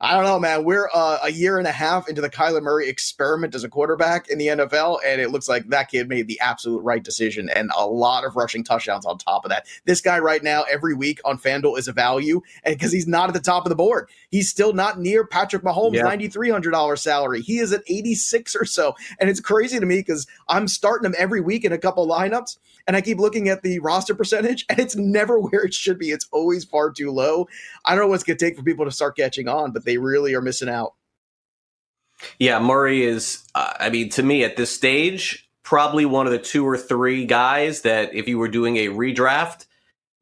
[0.00, 0.62] I don't know, man.
[0.62, 4.28] We're uh, a year and a half into the Kyler Murray experiment as a quarterback
[4.28, 7.72] in the NFL, and it looks like that kid made the absolute right decision and
[7.76, 9.66] a lot of rushing touchdowns on top of that.
[9.86, 13.28] This guy right now, every week on FanDuel is a value, and because he's not
[13.28, 16.04] at the top of the board, he's still not near Patrick Mahomes' yeah.
[16.04, 17.42] $9,300 salary.
[17.42, 21.16] He is at 86 or so, and it's crazy to me because I'm starting him
[21.18, 22.56] every week in a couple lineups,
[22.88, 26.10] and I keep looking at the roster percentage, and it's never where it should be.
[26.10, 27.46] It's always far too low.
[27.84, 29.98] I don't know what's going to take for people to start catching on, but they
[29.98, 30.94] really are missing out.
[32.40, 36.38] Yeah, Murray is, uh, I mean, to me at this stage, probably one of the
[36.38, 39.66] two or three guys that if you were doing a redraft,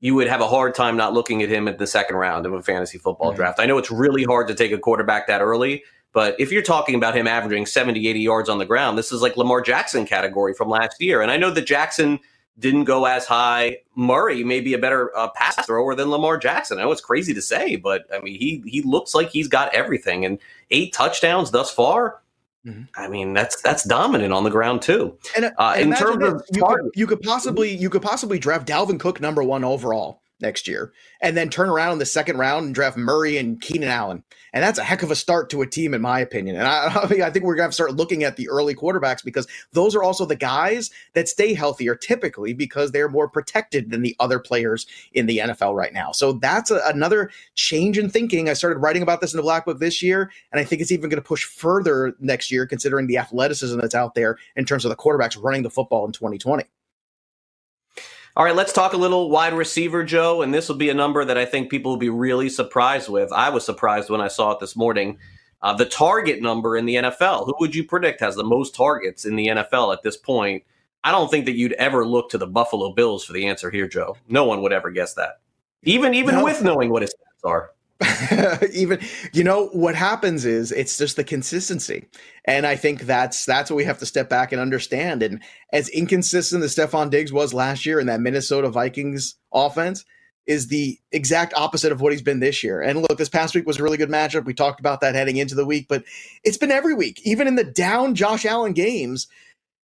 [0.01, 2.53] you would have a hard time not looking at him at the second round of
[2.53, 3.37] a fantasy football mm-hmm.
[3.37, 3.61] draft.
[3.61, 6.97] I know it's really hard to take a quarterback that early, but if you're talking
[6.97, 10.53] about him averaging 70, 80 yards on the ground, this is like Lamar Jackson category
[10.53, 11.23] from last year.
[11.23, 12.19] And I know that Jackson–
[12.59, 13.79] didn't go as high.
[13.95, 16.79] Murray may be a better uh, pass thrower than Lamar Jackson.
[16.79, 19.75] I know it's crazy to say, but I mean, he he looks like he's got
[19.75, 20.25] everything.
[20.25, 20.39] And
[20.71, 22.23] eight touchdowns thus far.
[22.67, 22.83] Mm-hmm.
[22.97, 25.17] I mean, that's that's dominant on the ground too.
[25.37, 28.99] And, uh, in terms of you could, you could possibly you could possibly draft Dalvin
[28.99, 32.75] Cook number one overall next year, and then turn around in the second round and
[32.75, 34.23] draft Murray and Keenan Allen.
[34.53, 36.57] And that's a heck of a start to a team, in my opinion.
[36.57, 36.87] And I,
[37.27, 40.25] I, think we're going to start looking at the early quarterbacks because those are also
[40.25, 45.27] the guys that stay healthier typically because they're more protected than the other players in
[45.27, 46.13] the NFL right now.
[46.13, 48.49] So that's a, another change in thinking.
[48.49, 50.93] I started writing about this in the Black Book this year, and I think it's
[50.93, 54.85] even going to push further next year considering the athleticism that's out there in terms
[54.85, 56.65] of the quarterbacks running the football in 2020.
[58.37, 60.43] All right, let's talk a little wide receiver, Joe.
[60.43, 63.33] And this will be a number that I think people will be really surprised with.
[63.33, 65.17] I was surprised when I saw it this morning.
[65.63, 67.47] Uh, the target number in the NFL.
[67.47, 70.65] Who would you predict has the most targets in the NFL at this point?
[71.03, 73.89] I don't think that you'd ever look to the Buffalo Bills for the answer here,
[73.89, 74.19] Joe.
[74.29, 75.41] No one would ever guess that,
[75.85, 76.45] even even no.
[76.45, 77.71] with knowing what his stats are.
[78.73, 79.01] even
[79.33, 82.07] you know what happens is it's just the consistency.
[82.45, 85.23] And i think that's that's what we have to step back and understand.
[85.23, 90.05] And as inconsistent as stefon diggs was last year in that minnesota vikings offense
[90.47, 92.81] is the exact opposite of what he's been this year.
[92.81, 94.45] And look this past week was a really good matchup.
[94.45, 96.05] We talked about that heading into the week but
[96.45, 97.21] it's been every week.
[97.25, 99.27] Even in the down josh allen games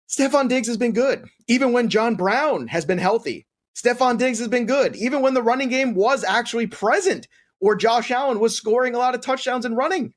[0.07, 1.25] stefon diggs has been good.
[1.47, 4.95] Even when john brown has been healthy stefon diggs has been good.
[4.95, 7.27] Even when the running game was actually present
[7.59, 10.13] or Josh Allen was scoring a lot of touchdowns and running.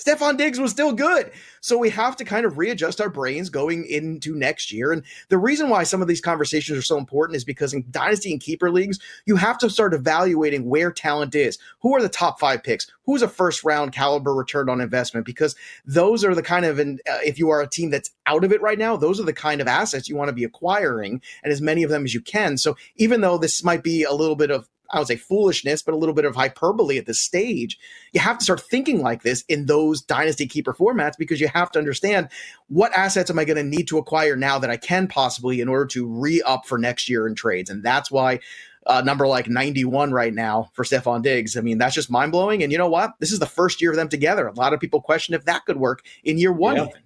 [0.00, 1.30] Stefon Diggs was still good.
[1.60, 4.92] So we have to kind of readjust our brains going into next year.
[4.92, 8.32] And the reason why some of these conversations are so important is because in dynasty
[8.32, 11.58] and keeper leagues, you have to start evaluating where talent is.
[11.80, 12.86] Who are the top five picks?
[13.04, 15.26] Who's a first round caliber return on investment?
[15.26, 18.52] Because those are the kind of, uh, if you are a team that's out of
[18.52, 21.52] it right now, those are the kind of assets you want to be acquiring and
[21.52, 22.56] as many of them as you can.
[22.56, 25.94] So even though this might be a little bit of I would say foolishness, but
[25.94, 27.78] a little bit of hyperbole at this stage.
[28.12, 31.70] You have to start thinking like this in those dynasty keeper formats because you have
[31.72, 32.28] to understand
[32.68, 35.68] what assets am I going to need to acquire now that I can possibly in
[35.68, 37.70] order to re up for next year in trades.
[37.70, 38.40] And that's why
[38.86, 41.56] a number like 91 right now for Stefon Diggs.
[41.56, 42.62] I mean, that's just mind blowing.
[42.62, 43.12] And you know what?
[43.20, 44.46] This is the first year of them together.
[44.46, 46.86] A lot of people question if that could work in year one, yeah.
[46.86, 47.02] even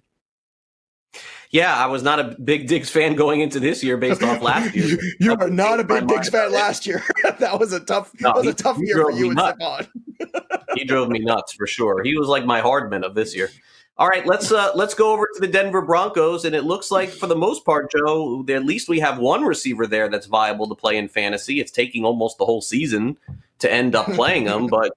[1.55, 4.75] yeah, I was not a big Diggs fan going into this year based off last
[4.75, 4.99] year.
[5.21, 7.01] you, are not a big Diggs fan last year.
[7.39, 8.11] that was a tough.
[8.19, 9.87] No, that was he, a tough year for you and Stefon.
[10.75, 12.03] he drove me nuts for sure.
[12.03, 13.49] He was like my Hardman of this year.
[13.97, 17.09] All right, let's uh, let's go over to the Denver Broncos, and it looks like
[17.09, 20.75] for the most part, Joe, at least we have one receiver there that's viable to
[20.75, 21.61] play in fantasy.
[21.61, 23.17] It's taking almost the whole season
[23.59, 24.91] to end up playing them, but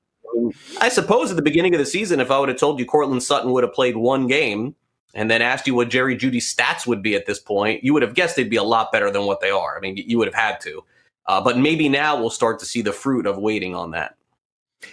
[0.81, 3.23] I suppose at the beginning of the season, if I would have told you Courtland
[3.23, 4.75] Sutton would have played one game
[5.15, 8.03] and then asked you what Jerry Jeudy's stats would be at this point, you would
[8.03, 9.77] have guessed they'd be a lot better than what they are.
[9.77, 10.85] I mean, you would have had to.
[11.27, 14.15] Uh, but maybe now we'll start to see the fruit of waiting on that.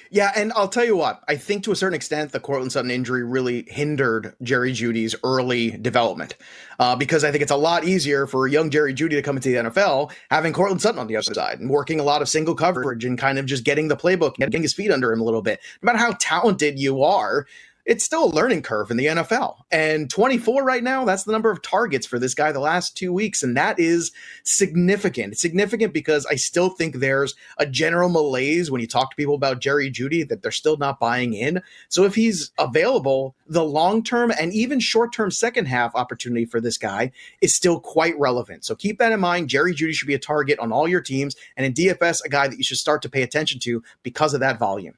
[0.10, 2.90] Yeah, and I'll tell you what, I think to a certain extent the Courtland Sutton
[2.90, 6.36] injury really hindered Jerry Jeudy's early development.
[6.80, 9.50] Uh, because I think it's a lot easier for young Jerry Jeudy to come into
[9.50, 12.56] the NFL having Courtland Sutton on the other side and working a lot of single
[12.56, 15.24] coverage and kind of just getting the playbook and getting his feet under him a
[15.24, 15.60] little bit.
[15.82, 17.46] No matter how talented you are,
[17.86, 19.58] it's still a learning curve in the NFL.
[19.72, 23.14] And 24 right now, that's the number of targets for this guy the last two
[23.14, 23.44] weeks.
[23.44, 24.12] And that is
[24.44, 25.34] significant.
[25.34, 29.36] It's significant because I still think there's a general malaise when you talk to people
[29.36, 31.62] about Jerry Jeudy that they're still not buying in.
[31.90, 36.60] So if he's available, the long term and even short term second half opportunity for
[36.60, 38.66] this guy is still quite relevant.
[38.66, 39.50] So keep that in mind.
[39.50, 41.36] Jerry Jeudy should be a target on all your teams.
[41.56, 44.40] And in DFS, a guy that you should start to pay attention to because of
[44.40, 44.96] that volume.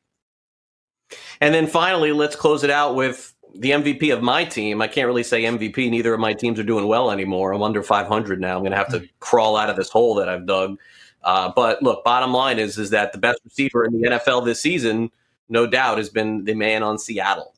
[1.42, 4.82] And then finally, let's close it out with the MVP of my team.
[4.82, 5.90] I can't really say MVP.
[5.90, 7.54] Neither of my teams are doing well anymore.
[7.54, 8.56] I'm under 500 now.
[8.56, 9.10] I'm going to have to mm.
[9.20, 10.78] crawl out of this hole that I've dug.
[11.24, 14.62] Uh, but look, bottom line is is that the best receiver in the NFL this
[14.62, 15.12] season,
[15.50, 17.54] no doubt, has been the man on Seattle.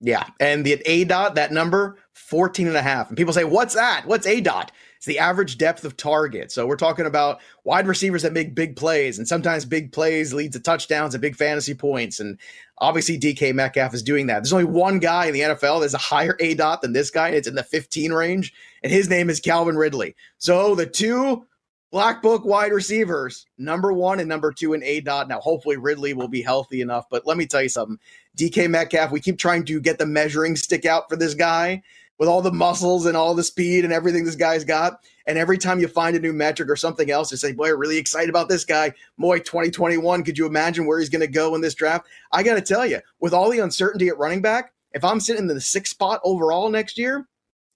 [0.00, 3.08] Yeah, and the A dot that number 14 and a half.
[3.08, 4.04] And people say, "What's that?
[4.06, 6.50] What's A dot?" It's the average depth of target.
[6.50, 10.52] So we're talking about wide receivers that make big plays, and sometimes big plays lead
[10.52, 12.20] to touchdowns and big fantasy points.
[12.20, 12.38] And
[12.78, 14.40] obviously, DK Metcalf is doing that.
[14.40, 17.28] There's only one guy in the NFL that's a higher A dot than this guy.
[17.30, 20.16] It's in the 15 range, and his name is Calvin Ridley.
[20.38, 21.46] So the two
[21.92, 25.28] Black Book wide receivers, number one and number two in A dot.
[25.28, 27.06] Now, hopefully, Ridley will be healthy enough.
[27.10, 27.98] But let me tell you something
[28.36, 31.82] DK Metcalf, we keep trying to get the measuring stick out for this guy
[32.18, 35.00] with all the muscles and all the speed and everything this guy's got.
[35.26, 37.78] And every time you find a new metric or something else, you say, boy, I'm
[37.78, 38.92] really excited about this guy.
[39.18, 42.06] Boy, 2021, could you imagine where he's going to go in this draft?
[42.32, 45.42] I got to tell you, with all the uncertainty at running back, if I'm sitting
[45.42, 47.26] in the sixth spot overall next year,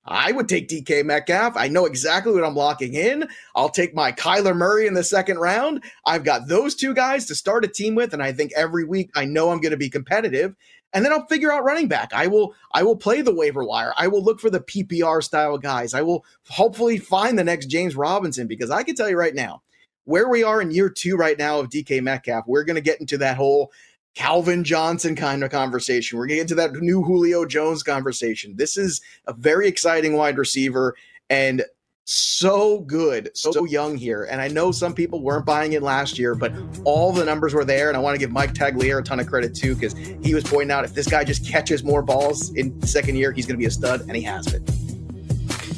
[0.06, 1.56] I would take DK Metcalf.
[1.56, 3.28] I know exactly what I'm locking in.
[3.54, 5.84] I'll take my Kyler Murray in the second round.
[6.06, 8.14] I've got those two guys to start a team with.
[8.14, 10.54] And I think every week I know I'm going to be competitive
[10.92, 12.12] and then I'll figure out running back.
[12.12, 13.92] I will I will play the waiver wire.
[13.96, 15.94] I will look for the PPR style guys.
[15.94, 19.62] I will hopefully find the next James Robinson because I can tell you right now,
[20.04, 23.00] where we are in year 2 right now of DK Metcalf, we're going to get
[23.00, 23.70] into that whole
[24.14, 26.18] Calvin Johnson kind of conversation.
[26.18, 28.56] We're getting into that new Julio Jones conversation.
[28.56, 30.96] This is a very exciting wide receiver
[31.28, 31.64] and
[32.10, 34.24] so good, so young here.
[34.24, 36.52] And I know some people weren't buying it last year, but
[36.84, 37.86] all the numbers were there.
[37.86, 40.42] And I want to give Mike Tagliere a ton of credit too, because he was
[40.42, 43.54] pointing out if this guy just catches more balls in the second year, he's going
[43.54, 44.64] to be a stud, and he has been.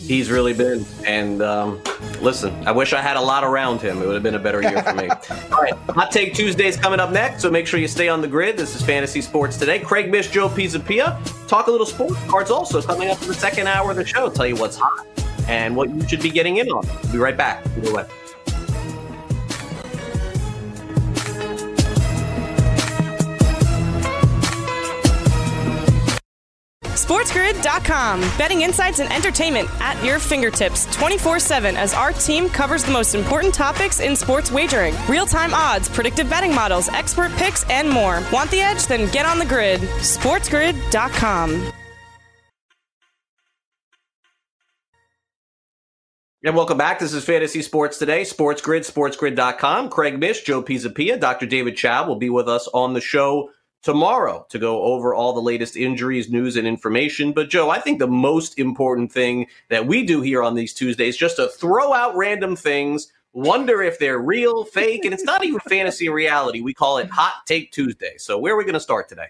[0.06, 0.86] He's really been.
[1.06, 1.82] And um,
[2.22, 4.00] listen, I wish I had a lot around him.
[4.00, 5.08] It would have been a better year for me.
[5.52, 8.28] All right, Hot Take Tuesday's coming up next, so make sure you stay on the
[8.28, 8.56] grid.
[8.56, 9.78] This is Fantasy Sports Today.
[9.78, 11.20] Craig Mish, Joe Pisapia.
[11.46, 14.30] Talk a little sports cards also coming up in the second hour of the show.
[14.30, 16.86] Tell you what's hot and what you should be getting in on.
[17.04, 17.64] We'll be right back.
[17.78, 18.08] Either.
[27.12, 28.20] SportsGrid.com.
[28.38, 33.14] Betting insights and entertainment at your fingertips 24 7 as our team covers the most
[33.14, 38.22] important topics in sports wagering real time odds, predictive betting models, expert picks, and more.
[38.32, 38.86] Want the edge?
[38.86, 39.80] Then get on the grid.
[39.80, 41.72] SportsGrid.com.
[46.44, 46.98] And welcome back.
[46.98, 49.88] This is Fantasy Sports Today, Sports Grid, SportsGrid.com.
[49.90, 51.46] Craig Mish, Joe Pisapia, Dr.
[51.46, 53.50] David Chao will be with us on the show
[53.80, 57.30] tomorrow to go over all the latest injuries, news, and information.
[57.32, 61.16] But, Joe, I think the most important thing that we do here on these Tuesdays
[61.16, 65.60] just to throw out random things, wonder if they're real, fake, and it's not even
[65.60, 66.60] fantasy reality.
[66.60, 68.14] We call it Hot Take Tuesday.
[68.16, 69.28] So, where are we going to start today?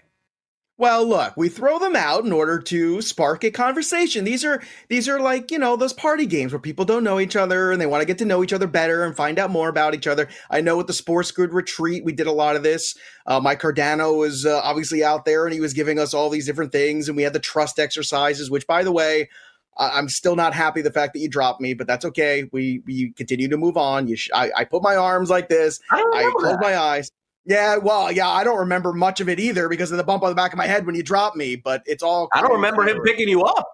[0.75, 4.23] Well, look, we throw them out in order to spark a conversation.
[4.23, 7.35] These are these are like, you know, those party games where people don't know each
[7.35, 9.69] other and they want to get to know each other better and find out more
[9.69, 10.27] about each other.
[10.49, 12.97] I know with the Sports Grid retreat, we did a lot of this.
[13.27, 16.47] Uh, Mike Cardano was uh, obviously out there and he was giving us all these
[16.47, 19.29] different things and we had the trust exercises, which by the way,
[19.77, 22.47] I'm still not happy the fact that you dropped me, but that's okay.
[22.51, 24.07] We we continue to move on.
[24.07, 25.79] You sh- I, I put my arms like this.
[25.89, 27.11] I, I close my eyes.
[27.45, 30.29] Yeah, well, yeah, I don't remember much of it either because of the bump on
[30.29, 32.29] the back of my head when you dropped me, but it's all.
[32.33, 33.67] I don't remember him picking you up.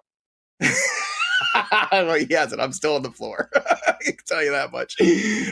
[1.92, 2.60] well, he hasn't.
[2.60, 3.48] I'm still on the floor.
[3.54, 4.96] I can tell you that much.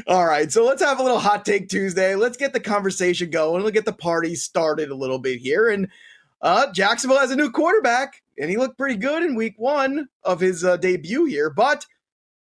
[0.06, 0.50] All right.
[0.50, 2.14] So let's have a little hot take Tuesday.
[2.14, 3.62] Let's get the conversation going.
[3.62, 5.68] We'll get the party started a little bit here.
[5.68, 5.88] And
[6.42, 10.40] uh, Jacksonville has a new quarterback, and he looked pretty good in week one of
[10.40, 11.50] his uh, debut here.
[11.50, 11.86] But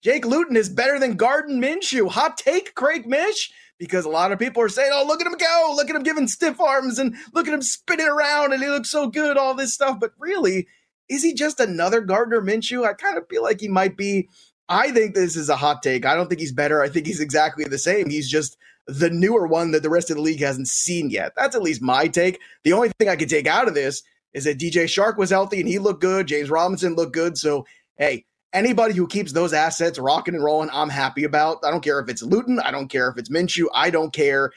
[0.02, 2.10] Jake Luton is better than Gardner Minshew.
[2.10, 3.52] Hot take, Craig Mish
[3.84, 5.72] because a lot of people are saying, "Oh, look at him go!
[5.76, 8.90] Look at him giving stiff arms and look at him spinning around and he looks
[8.90, 10.66] so good." All this stuff, but really,
[11.08, 12.86] is he just another Gardner Minshew?
[12.86, 14.28] I kind of feel like he might be.
[14.68, 16.06] I think this is a hot take.
[16.06, 16.82] I don't think he's better.
[16.82, 18.08] I think he's exactly the same.
[18.08, 21.32] He's just the newer one that the rest of the league hasn't seen yet.
[21.36, 22.40] That's at least my take.
[22.64, 25.60] The only thing I could take out of this is that DJ Chark was healthy
[25.60, 26.26] and he looked good.
[26.26, 27.38] James Robinson looked good.
[27.38, 27.66] So,
[27.96, 31.58] hey, anybody who keeps those assets rocking and rolling, I'm happy about.
[31.64, 32.60] I don't care if it's Luton.
[32.60, 33.66] I don't care if it's Minshew.
[33.74, 34.52] I don't care.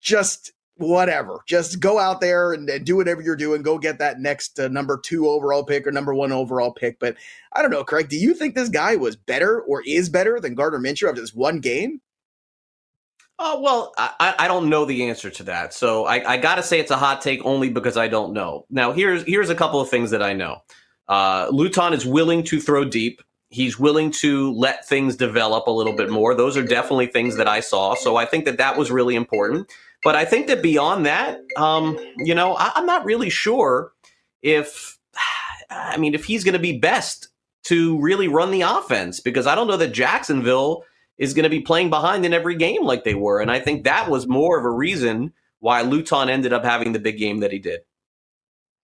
[0.00, 1.40] Just whatever.
[1.46, 3.62] Just go out there and, and, do whatever you're doing.
[3.62, 6.98] Go get that next uh, number two overall pick or number one overall pick.
[6.98, 7.16] But
[7.52, 8.08] I don't know, Craig.
[8.08, 11.34] Do you think this guy was better or is better than Gardner Minshew after this
[11.34, 12.00] one game?
[13.36, 16.62] Oh well, I, I don't know the answer to that, so I, I got to
[16.62, 18.64] say it's a hot take only because I don't know.
[18.70, 20.62] Now here's here's a couple of things that I know.
[21.08, 23.22] Uh, Luton is willing to throw deep.
[23.50, 26.34] He's willing to let things develop a little bit more.
[26.34, 27.94] Those are definitely things that I saw.
[27.94, 29.70] So I think that that was really important.
[30.02, 33.92] But I think that beyond that, um, you know, I, I'm not really sure
[34.42, 34.98] if,
[35.70, 37.28] I mean, if he's going to be best
[37.64, 40.84] to really run the offense because I don't know that Jacksonville
[41.16, 43.40] is going to be playing behind in every game like they were.
[43.40, 46.98] And I think that was more of a reason why Luton ended up having the
[46.98, 47.80] big game that he did.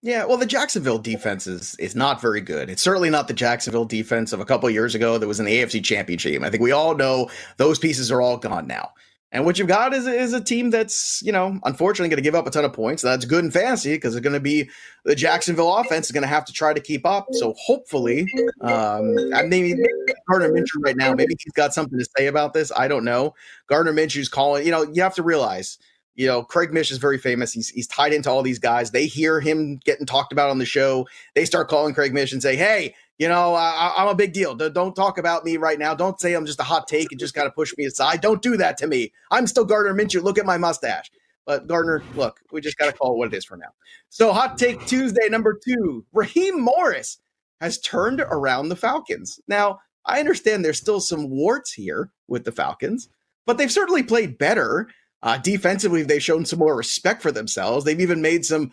[0.03, 2.69] Yeah, well, the Jacksonville defense is is not very good.
[2.69, 5.45] It's certainly not the Jacksonville defense of a couple of years ago that was in
[5.45, 6.41] the AFC Championship.
[6.41, 8.93] I think we all know those pieces are all gone now.
[9.33, 12.35] And what you've got is, is a team that's, you know, unfortunately going to give
[12.35, 13.01] up a ton of points.
[13.01, 14.69] That's good and fancy because it's going to be
[15.05, 17.27] the Jacksonville offense is going to have to try to keep up.
[17.31, 18.27] So hopefully,
[18.59, 19.81] um, I mean,
[20.27, 22.73] Gardner Minshew right now, maybe he's got something to say about this.
[22.75, 23.33] I don't know.
[23.67, 25.77] Gardner Minshew's calling, you know, you have to realize,
[26.21, 27.51] you know, Craig Mish is very famous.
[27.51, 28.91] He's, he's tied into all these guys.
[28.91, 31.07] They hear him getting talked about on the show.
[31.33, 34.53] They start calling Craig Mish and say, hey, you know, I, am a big deal.
[34.53, 35.95] Don't talk about me right now.
[35.95, 38.21] Don't say I'm just a hot take and just got to push me aside.
[38.21, 39.11] Don't do that to me.
[39.31, 40.21] I'm still Gardner Minshew.
[40.21, 41.09] Look at my mustache.
[41.47, 43.69] But Gardner, look, we just got to call it what it is for now.
[44.09, 47.17] So, hot take Tuesday number two Raheem Morris
[47.61, 49.39] has turned around the Falcons.
[49.47, 53.09] Now, I understand there's still some warts here with the Falcons,
[53.47, 54.87] but they've certainly played better.
[55.23, 57.85] Uh, defensively, they've shown some more respect for themselves.
[57.85, 58.71] They've even made some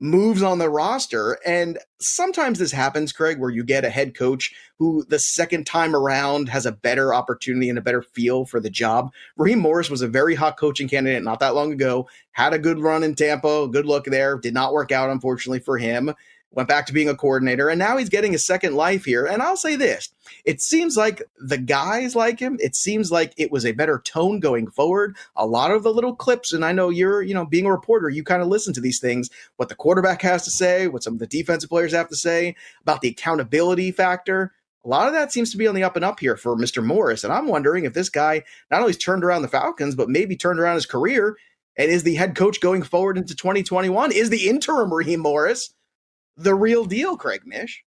[0.00, 1.38] moves on the roster.
[1.46, 5.96] And sometimes this happens, Craig, where you get a head coach who the second time
[5.96, 9.10] around has a better opportunity and a better feel for the job.
[9.36, 12.78] Raheem Morris was a very hot coaching candidate not that long ago, had a good
[12.78, 16.12] run in Tampa, good look there, did not work out, unfortunately, for him
[16.50, 19.26] went back to being a coordinator, and now he's getting a second life here.
[19.26, 20.08] And I'll say this
[20.44, 22.56] it seems like the guys like him.
[22.60, 25.16] It seems like it was a better tone going forward.
[25.36, 28.08] A lot of the little clips, and I know you're, you know, being a reporter,
[28.08, 31.14] you kind of listen to these things, what the quarterback has to say, what some
[31.14, 34.52] of the defensive players have to say about the accountability factor.
[34.84, 36.82] A lot of that seems to be on the up and up here for Mr.
[36.82, 37.24] Morris.
[37.24, 40.60] And I'm wondering if this guy not only turned around the Falcons, but maybe turned
[40.60, 41.36] around his career
[41.76, 44.12] and is the head coach going forward into 2021?
[44.12, 45.74] Is the interim Raheem Morris
[46.36, 47.84] the real deal, Craig Mish?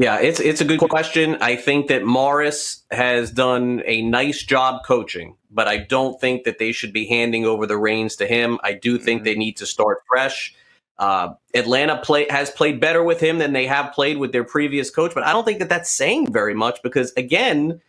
[0.00, 1.36] Yeah, it's it's a good question.
[1.42, 6.58] I think that Morris has done a nice job coaching, but I don't think that
[6.58, 8.58] they should be handing over the reins to him.
[8.64, 9.24] I do think mm-hmm.
[9.26, 10.54] they need to start fresh.
[10.98, 14.90] Uh, Atlanta play has played better with him than they have played with their previous
[14.90, 17.82] coach, but I don't think that that's saying very much because again,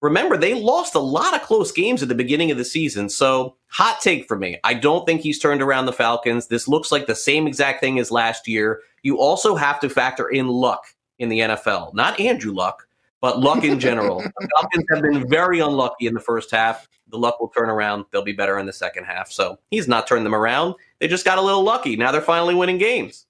[0.00, 3.08] remember they lost a lot of close games at the beginning of the season.
[3.08, 4.58] So, hot take for me.
[4.64, 6.46] I don't think he's turned around the Falcons.
[6.46, 8.80] This looks like the same exact thing as last year.
[9.02, 10.84] You also have to factor in luck
[11.18, 12.86] in the NFL, not Andrew Luck,
[13.20, 14.20] but luck in general.
[14.40, 16.88] the Falcons have been very unlucky in the first half.
[17.08, 18.04] The luck will turn around.
[18.10, 19.30] They'll be better in the second half.
[19.30, 20.74] So he's not turned them around.
[20.98, 21.96] They just got a little lucky.
[21.96, 23.25] Now they're finally winning games.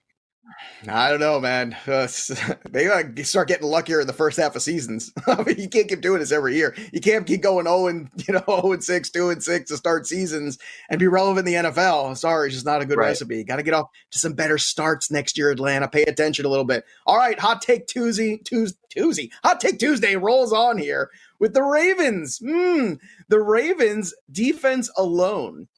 [0.89, 1.77] I don't know, man.
[1.87, 2.09] Uh,
[2.71, 5.13] they gotta start getting luckier in the first half of seasons.
[5.27, 6.75] I mean, you can't keep doing this every year.
[6.93, 9.77] You can't keep going 0 and you know 0 and 6, 2 and 6 to
[9.77, 10.59] start seasons
[10.91, 12.17] and be relevant in the NFL.
[12.17, 13.07] Sorry, it's just not a good right.
[13.07, 13.45] recipe.
[13.45, 15.89] Got to get off to some better starts next year, Atlanta.
[15.89, 16.85] Pay attention a little bit.
[17.07, 21.63] All right, hot take Tuesday, Tuesday, Tuesday, hot take Tuesday rolls on here with the
[21.63, 22.41] Ravens.
[22.41, 25.69] Mm, the Ravens defense alone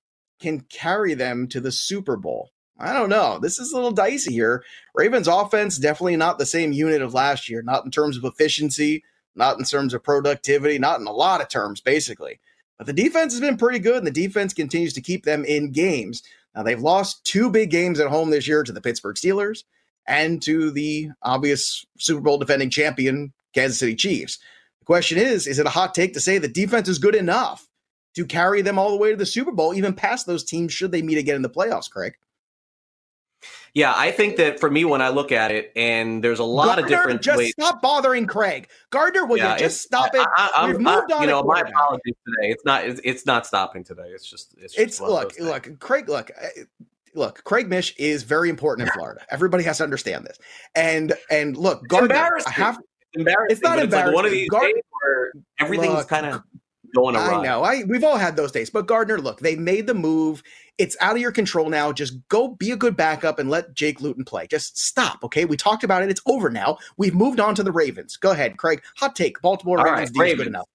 [0.41, 2.51] can carry them to the Super Bowl.
[2.79, 3.39] I don't know.
[3.41, 4.63] This is a little dicey here.
[4.95, 9.03] Ravens offense definitely not the same unit of last year, not in terms of efficiency,
[9.35, 12.41] not in terms of productivity, not in a lot of terms, basically.
[12.77, 15.73] But the defense has been pretty good, and the defense continues to keep them in
[15.73, 16.23] games.
[16.55, 19.65] Now, they've lost two big games at home this year to the Pittsburgh Steelers
[20.07, 24.39] and to the obvious Super Bowl defending champion, Kansas City Chiefs.
[24.81, 27.69] The question is is it a hot take to say the defense is good enough
[28.15, 30.93] to carry them all the way to the Super Bowl, even past those teams, should
[30.93, 32.15] they meet again in the playoffs, Craig?
[33.79, 36.67] Yeah, I think that for me, when I look at it, and there's a lot
[36.67, 37.23] Gardner, of different.
[37.23, 37.53] Just ways.
[37.53, 38.69] stop bothering Craig.
[38.91, 40.27] Gardner, will yeah, you just stop it?
[40.37, 41.21] I, We've moved I, on.
[41.23, 42.51] You know, my apologies today.
[42.51, 42.85] It's not.
[42.85, 44.09] It's, it's, not stopping today.
[44.09, 44.57] It's just.
[44.59, 46.09] It's, just it's look, look, Craig.
[46.09, 46.49] Look, uh,
[47.15, 47.45] look.
[47.45, 49.21] Craig Mish is very important in Florida.
[49.31, 50.41] Everybody has to understand this.
[50.75, 52.79] And and look, Gardner, I have.
[52.79, 53.47] It's embarrassing.
[53.51, 54.07] It's not embarrassing.
[54.09, 56.43] Like one of these Gardner, where everything's kind of
[56.95, 57.35] going awry.
[57.35, 57.63] I know.
[57.63, 58.71] I we've all had those days.
[58.71, 60.43] But Gardner, look, they made the move.
[60.79, 61.93] It's out of your control now.
[61.93, 64.47] Just go be a good backup and let Jake Luton play.
[64.47, 65.45] Just stop, okay?
[65.45, 66.11] We talked about it.
[66.11, 66.79] It's over now.
[66.97, 68.17] We've moved on to the Ravens.
[68.17, 68.83] Go ahead, Craig.
[68.97, 69.41] Hot take.
[69.43, 70.39] Baltimore Ravens, right, Ravens.
[70.39, 70.69] good enough.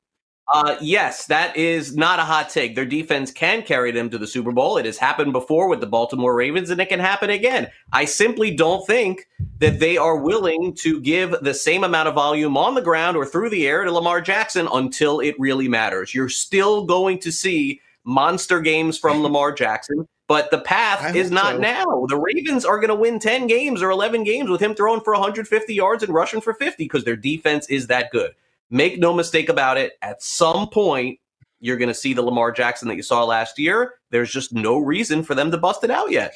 [0.52, 2.76] Uh, yes, that is not a hot take.
[2.76, 4.78] Their defense can carry them to the Super Bowl.
[4.78, 7.72] It has happened before with the Baltimore Ravens, and it can happen again.
[7.94, 9.28] I simply don't think
[9.60, 13.26] that they are willing to give the same amount of volume on the ground or
[13.26, 16.14] through the air to Lamar Jackson until it really matters.
[16.14, 21.54] You're still going to see monster games from Lamar Jackson, but the path is not
[21.54, 21.60] so.
[21.60, 22.06] now.
[22.10, 25.14] The Ravens are going to win 10 games or 11 games with him throwing for
[25.14, 28.34] 150 yards and rushing for 50 because their defense is that good.
[28.74, 31.20] Make no mistake about it, at some point,
[31.60, 33.94] you're going to see the Lamar Jackson that you saw last year.
[34.10, 36.34] There's just no reason for them to bust it out yet.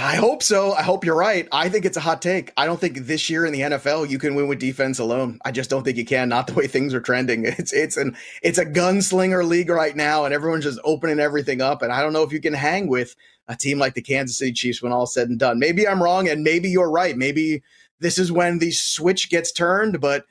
[0.00, 0.72] I hope so.
[0.72, 1.46] I hope you're right.
[1.52, 2.50] I think it's a hot take.
[2.56, 5.38] I don't think this year in the NFL you can win with defense alone.
[5.44, 6.30] I just don't think you can.
[6.30, 7.44] Not the way things are trending.
[7.58, 11.82] It's it's an it's a gunslinger league right now, and everyone's just opening everything up.
[11.82, 13.14] And I don't know if you can hang with
[13.48, 15.58] a team like the Kansas City Chiefs when all said and done.
[15.58, 17.18] Maybe I'm wrong, and maybe you're right.
[17.18, 17.62] Maybe
[17.98, 20.24] this is when the switch gets turned, but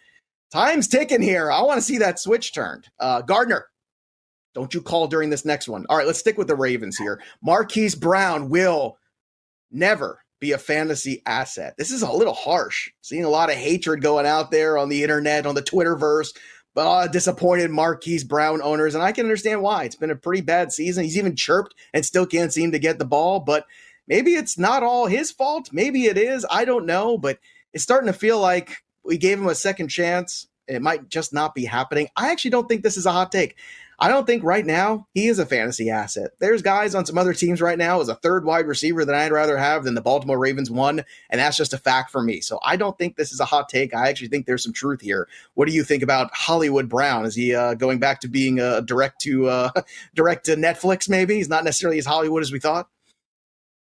[0.52, 1.52] Time's ticking here.
[1.52, 2.88] I want to see that switch turned.
[3.00, 3.66] Uh, Gardner,
[4.56, 5.86] don't you call during this next one.
[5.90, 7.22] All right, let's stick with the Ravens here.
[7.42, 8.98] Marquise Brown will
[9.72, 11.76] never be a fantasy asset.
[11.78, 12.90] This is a little harsh.
[13.02, 16.36] Seeing a lot of hatred going out there on the internet, on the Twitterverse,
[16.74, 19.84] but uh, disappointed Marquise Brown owners, and I can understand why.
[19.84, 21.04] It's been a pretty bad season.
[21.04, 23.66] He's even chirped and still can't seem to get the ball, but
[24.08, 25.70] maybe it's not all his fault.
[25.72, 26.46] Maybe it is.
[26.50, 27.40] I don't know, but
[27.74, 28.78] it's starting to feel like
[29.10, 30.48] we gave him a second chance.
[30.68, 32.10] It might just not be happening.
[32.16, 33.58] I actually don't think this is a hot take.
[33.98, 36.30] I don't think right now he is a fantasy asset.
[36.40, 39.32] There's guys on some other teams right now as a third wide receiver that I'd
[39.32, 42.40] rather have than the Baltimore Ravens one, and that's just a fact for me.
[42.40, 43.96] So I don't think this is a hot take.
[43.96, 45.28] I actually think there's some truth here.
[45.56, 47.26] What do you think about Hollywood Brown?
[47.26, 49.72] Is he uh, going back to being a direct to uh,
[50.14, 51.10] direct to Netflix?
[51.10, 52.88] Maybe he's not necessarily as Hollywood as we thought.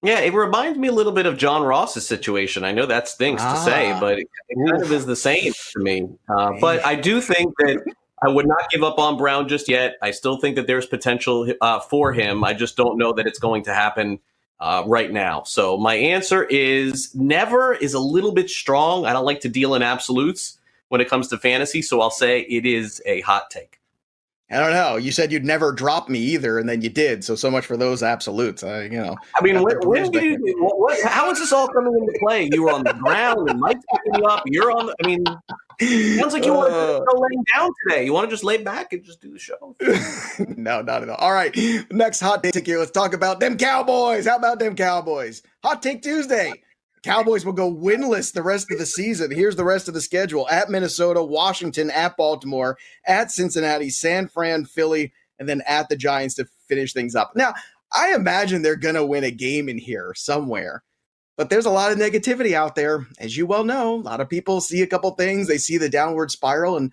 [0.01, 2.63] Yeah, it reminds me a little bit of John Ross's situation.
[2.63, 3.53] I know that stinks ah.
[3.53, 3.99] to say, ah.
[3.99, 4.29] but it,
[4.67, 6.07] kind of is the same to me.
[6.29, 7.83] Uh, but I do think that
[8.21, 9.97] I would not give up on Brown just yet.
[10.01, 12.43] I still think that there's potential uh, for him.
[12.43, 14.19] I just don't know that it's going to happen
[14.59, 15.43] uh, right now.
[15.43, 19.05] So my answer is never is a little bit strong.
[19.05, 22.41] I don't like to deal in absolutes when it comes to fantasy, so I'll say
[22.41, 23.78] it is a hot take.
[24.51, 24.95] I don't know.
[24.95, 27.23] You said you'd never drop me either, and then you did.
[27.23, 28.63] So so much for those absolutes.
[28.63, 29.15] I, you know.
[29.39, 30.55] I mean, when, when did you?
[30.59, 32.49] What, how is this all coming into play?
[32.51, 34.43] You were on the ground, and Mike's picking you up.
[34.47, 34.87] You're on.
[34.87, 35.23] The, I mean,
[36.17, 38.05] sounds like you uh, want to go laying down today.
[38.05, 39.75] You want to just lay back and just do the show.
[40.57, 41.17] no, not at all.
[41.17, 41.55] All right,
[41.91, 42.79] next hot take here.
[42.79, 44.25] Let's talk about them Cowboys.
[44.25, 45.43] How about them Cowboys?
[45.63, 46.53] Hot take Tuesday.
[47.03, 49.31] Cowboys will go winless the rest of the season.
[49.31, 54.65] Here's the rest of the schedule at Minnesota, Washington, at Baltimore, at Cincinnati, San Fran,
[54.65, 57.31] Philly, and then at the Giants to finish things up.
[57.35, 57.53] Now,
[57.91, 60.83] I imagine they're going to win a game in here somewhere,
[61.37, 63.07] but there's a lot of negativity out there.
[63.19, 65.89] As you well know, a lot of people see a couple things, they see the
[65.89, 66.91] downward spiral, and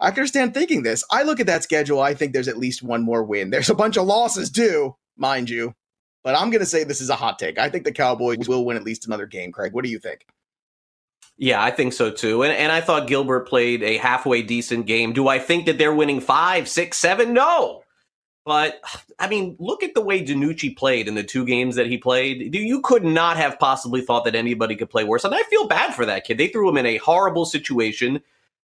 [0.00, 1.02] I can understand thinking this.
[1.10, 3.50] I look at that schedule, I think there's at least one more win.
[3.50, 5.74] There's a bunch of losses, too, mind you,
[6.22, 7.58] but I'm going to say this is a hot take.
[7.58, 9.52] I think the Cowboys will win at least another game.
[9.52, 10.26] Craig, what do you think?
[11.36, 12.42] Yeah, I think so too.
[12.42, 15.12] And, and I thought Gilbert played a halfway decent game.
[15.12, 17.32] Do I think that they're winning five, six, seven?
[17.32, 17.84] No.
[18.44, 18.80] But
[19.18, 22.54] I mean, look at the way DiNucci played in the two games that he played.
[22.54, 25.22] You could not have possibly thought that anybody could play worse.
[25.22, 26.38] And I feel bad for that kid.
[26.38, 28.20] They threw him in a horrible situation.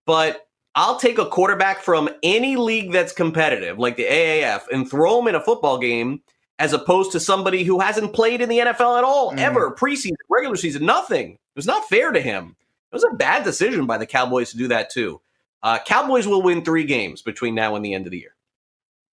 [0.07, 5.21] But I'll take a quarterback from any league that's competitive, like the AAF, and throw
[5.21, 6.23] him in a football game
[6.59, 9.39] as opposed to somebody who hasn't played in the NFL at all, mm.
[9.39, 11.33] ever, preseason, regular season, nothing.
[11.33, 12.57] It was not fair to him.
[12.93, 15.21] It was a bad decision by the Cowboys to do that, too.
[15.63, 18.35] Uh, Cowboys will win three games between now and the end of the year.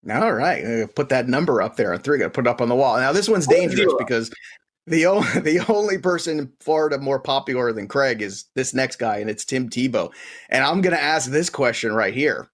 [0.09, 2.19] All right, put that number up there on three.
[2.19, 2.97] Got to put it up on the wall.
[2.97, 4.31] Now this one's dangerous because
[4.87, 9.17] the only, the only person in Florida more popular than Craig is this next guy,
[9.17, 10.11] and it's Tim Tebow.
[10.49, 12.49] And I'm going to ask this question right here: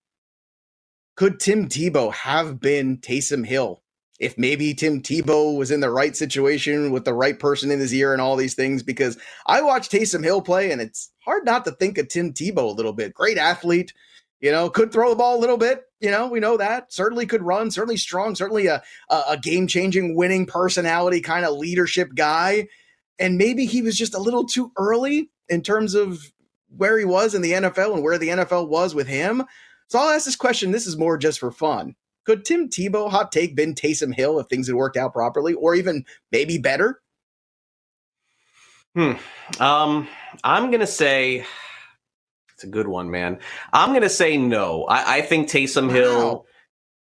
[1.16, 3.82] Could Tim Tebow have been Taysom Hill
[4.20, 7.94] if maybe Tim Tebow was in the right situation with the right person in his
[7.94, 11.66] ear and all these things, because I watched Taysom Hill play and it's hard not
[11.66, 13.14] to think of Tim Tebow a little bit.
[13.14, 13.94] Great athlete,
[14.40, 15.84] you know, could throw the ball a little bit.
[16.00, 16.94] You know, we know that.
[16.94, 21.58] Certainly could run, certainly strong, certainly a, a, a game changing, winning personality kind of
[21.58, 22.68] leadership guy.
[23.20, 26.32] And maybe he was just a little too early in terms of
[26.70, 29.44] where he was in the NFL and where the NFL was with him.
[29.88, 30.72] So I'll ask this question.
[30.72, 31.96] This is more just for fun
[32.26, 35.76] could Tim Tebow, hot take, been Taysom Hill if things had worked out properly, or
[35.76, 37.02] even maybe better?
[38.96, 39.14] Hmm.
[39.60, 40.08] Um,
[40.44, 41.46] I'm gonna say
[42.54, 43.40] it's a good one, man.
[43.74, 44.86] I'm gonna say no.
[44.86, 45.94] I, I think Taysom wow.
[45.94, 46.46] Hill.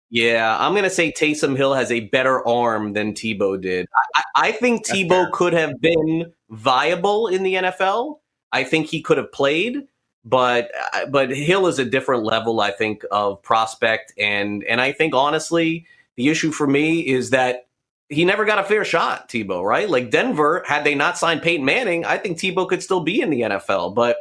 [0.09, 3.87] Yeah, I'm gonna say Taysom Hill has a better arm than Tebow did.
[4.15, 5.29] I, I think That's Tebow fair.
[5.31, 8.19] could have been viable in the NFL.
[8.51, 9.87] I think he could have played.
[10.25, 14.93] But uh, but Hill is a different level, I think, of prospect, and and I
[14.93, 17.67] think honestly, the issue for me is that
[18.09, 19.63] he never got a fair shot, Tebow.
[19.63, 19.89] Right?
[19.89, 23.29] Like Denver, had they not signed Peyton Manning, I think Tebow could still be in
[23.31, 23.95] the NFL.
[23.95, 24.17] But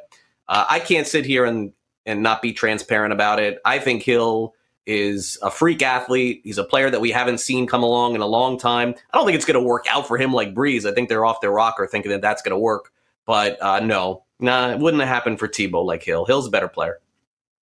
[0.48, 1.72] uh, I can't sit here and
[2.04, 3.60] and not be transparent about it.
[3.64, 4.54] I think Hill
[4.86, 6.40] is a freak athlete.
[6.44, 8.94] He's a player that we haven't seen come along in a long time.
[9.12, 10.84] I don't think it's going to work out for him like Brees.
[10.84, 12.92] I think they're off their rocker thinking that that's going to work.
[13.24, 16.24] But uh, no, nah, it wouldn't have happened for Tebow like Hill.
[16.24, 16.98] Hill's a better player.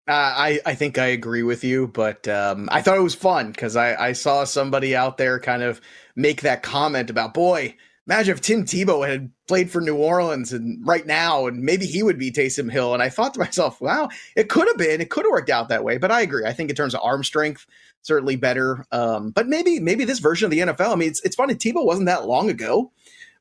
[0.07, 3.53] Uh, I, I think I agree with you, but um, I thought it was fun
[3.53, 5.81] because I, I saw somebody out there kind of
[6.15, 7.75] make that comment about, boy,
[8.07, 12.03] imagine if Tim Tebow had played for New Orleans and right now, and maybe he
[12.03, 12.93] would be Taysom Hill.
[12.93, 15.71] And I thought to myself, wow, it could have been, it could have worked out
[15.71, 15.97] that way.
[15.97, 16.45] But I agree.
[16.45, 17.67] I think in terms of arm strength,
[18.03, 18.85] certainly better.
[18.93, 20.93] Um, but maybe maybe this version of the NFL.
[20.93, 21.55] I mean, it's it's funny.
[21.55, 22.93] Tebow wasn't that long ago.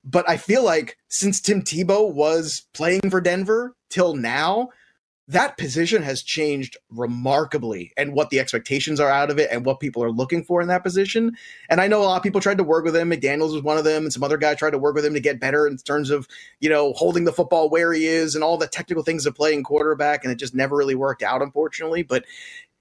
[0.03, 4.69] But I feel like since Tim Tebow was playing for Denver till now,
[5.29, 9.79] that position has changed remarkably and what the expectations are out of it and what
[9.79, 11.31] people are looking for in that position.
[11.69, 13.09] And I know a lot of people tried to work with him.
[13.09, 15.21] McDaniels was one of them, and some other guys tried to work with him to
[15.21, 16.27] get better in terms of,
[16.59, 19.63] you know, holding the football where he is and all the technical things of playing
[19.63, 20.25] quarterback.
[20.25, 22.03] And it just never really worked out, unfortunately.
[22.03, 22.25] But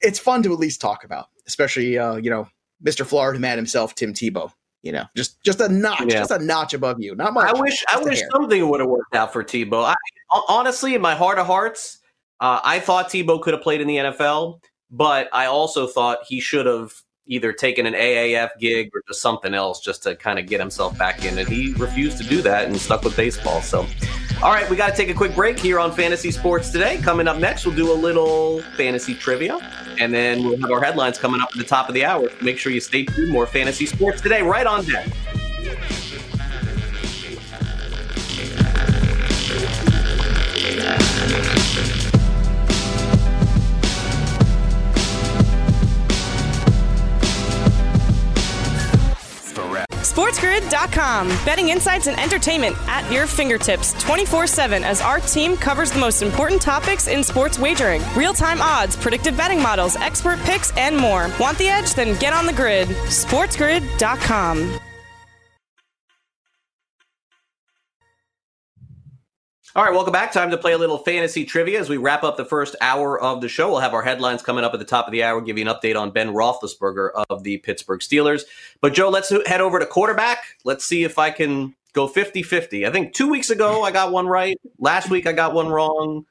[0.01, 2.49] it's fun to at least talk about, especially, uh, you know,
[2.85, 3.07] Mr.
[3.07, 4.53] Florida man himself, Tim Tebow
[4.83, 6.20] you know, just just a notch, yeah.
[6.20, 7.14] just a notch above you.
[7.14, 7.55] Not much.
[7.55, 9.85] I wish I wish something would have worked out for Tebow.
[9.85, 9.95] I,
[10.49, 11.99] honestly, in my heart of hearts,
[12.41, 14.61] uh, I thought Tebow could have played in the NFL,
[14.91, 16.93] but I also thought he should have
[17.26, 20.99] either taken an AAF gig or just something else just to kind of get himself
[20.99, 21.39] back in.
[21.39, 23.62] And he refused to do that and stuck with baseball.
[23.62, 23.87] So,
[24.43, 26.99] all right, we got to take a quick break here on Fantasy Sports today.
[26.99, 29.59] Coming up next, we'll do a little fantasy trivia,
[30.01, 32.28] and then we'll have our headlines coming up at the top of the hour.
[32.40, 33.30] Make sure you stay tuned.
[33.30, 35.07] More Fantasy Sports today, right on deck.
[50.13, 51.29] SportsGrid.com.
[51.47, 56.21] Betting insights and entertainment at your fingertips 24 7 as our team covers the most
[56.21, 61.31] important topics in sports wagering real time odds, predictive betting models, expert picks, and more.
[61.41, 61.95] Want the edge?
[61.95, 62.89] Then get on the grid.
[62.89, 64.81] SportsGrid.com.
[69.75, 70.33] All right, welcome back.
[70.33, 73.41] Time to play a little fantasy trivia as we wrap up the first hour of
[73.41, 73.71] the show.
[73.71, 75.75] We'll have our headlines coming up at the top of the hour, give you an
[75.75, 78.43] update on Ben Roethlisberger of the Pittsburgh Steelers.
[78.83, 80.45] But, Joe, let's head over to quarterback.
[80.64, 82.87] Let's see if I can go 50 50.
[82.87, 84.61] I think two weeks ago I got one right.
[84.78, 86.26] Last week I got one wrong.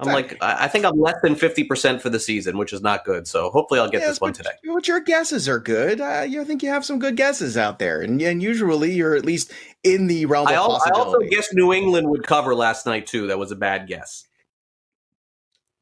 [0.00, 3.28] I'm like, I think I'm less than 50% for the season, which is not good.
[3.28, 4.52] So hopefully I'll get yes, this one today.
[4.64, 6.00] But your guesses are good.
[6.00, 8.00] Uh, I think you have some good guesses out there.
[8.00, 9.52] And, and usually you're at least
[9.84, 11.00] in the realm I, of possibility.
[11.00, 13.26] I also guessed New England would cover last night, too.
[13.26, 14.26] That was a bad guess.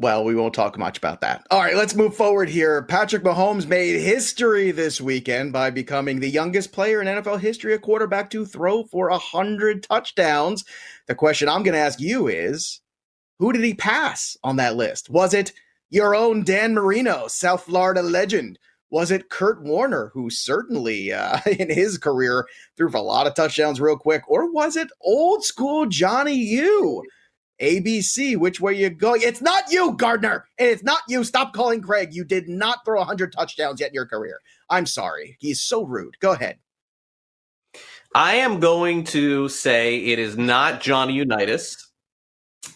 [0.00, 1.44] Well, we won't talk much about that.
[1.50, 2.84] All right, let's move forward here.
[2.84, 7.80] Patrick Mahomes made history this weekend by becoming the youngest player in NFL history, a
[7.80, 10.64] quarterback to throw for 100 touchdowns.
[11.08, 12.80] The question I'm going to ask you is
[13.40, 15.10] who did he pass on that list?
[15.10, 15.52] Was it
[15.90, 18.60] your own Dan Marino, South Florida legend?
[18.90, 22.46] Was it Kurt Warner, who certainly uh, in his career
[22.76, 24.22] threw for a lot of touchdowns real quick?
[24.28, 27.02] Or was it old school Johnny U?
[27.60, 29.22] ABC, which way you going?
[29.22, 30.46] It's not you, Gardner.
[30.58, 31.24] And it's not you.
[31.24, 32.14] Stop calling Craig.
[32.14, 34.40] You did not throw 100 touchdowns yet in your career.
[34.70, 35.36] I'm sorry.
[35.40, 36.18] He's so rude.
[36.20, 36.58] Go ahead.
[38.14, 41.90] I am going to say it is not Johnny Unitas.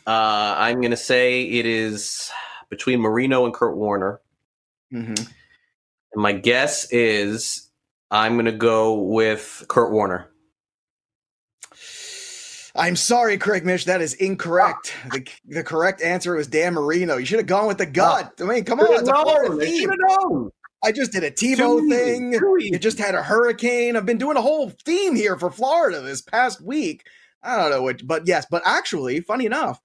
[0.06, 2.30] Uh, I'm going to say it is
[2.70, 4.20] between Marino and Kurt Warner.
[4.92, 5.14] Mm-hmm.
[6.12, 7.70] And my guess is
[8.10, 10.28] I'm going to go with Kurt Warner.
[12.74, 13.84] I'm sorry, Craig Mish.
[13.84, 14.94] That is incorrect.
[15.12, 17.18] The, the correct answer was Dan Marino.
[17.18, 18.32] You should have gone with the gut.
[18.40, 19.90] I mean, come on, it's a Florida theme.
[20.82, 22.32] I just did a Tebow thing.
[22.32, 23.94] You just had a hurricane.
[23.96, 27.04] I've been doing a whole theme here for Florida this past week.
[27.42, 29.80] I don't know what, but yes, but actually, funny enough,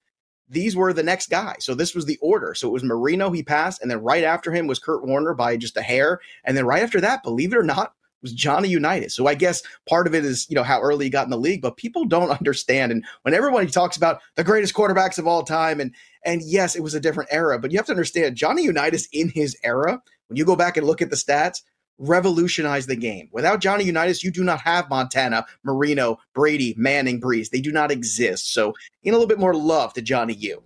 [0.48, 1.56] these were the next guy.
[1.60, 2.54] So this was the order.
[2.54, 5.56] So it was Marino, he passed, and then right after him was Kurt Warner by
[5.56, 6.20] just a hair.
[6.44, 9.14] And then right after that, believe it or not, was Johnny Unitas.
[9.14, 11.38] So I guess part of it is, you know, how early he got in the
[11.38, 12.92] league, but people don't understand.
[12.92, 15.94] And when everybody talks about the greatest quarterbacks of all time, and
[16.24, 19.28] and yes, it was a different era, but you have to understand Johnny Unitas in
[19.28, 21.62] his era, when you go back and look at the stats,
[21.98, 23.28] revolutionized the game.
[23.32, 27.50] Without Johnny Unitas, you do not have Montana, Marino, Brady, Manning, Brees.
[27.50, 28.52] They do not exist.
[28.52, 30.62] So, in a little bit more love to Johnny U.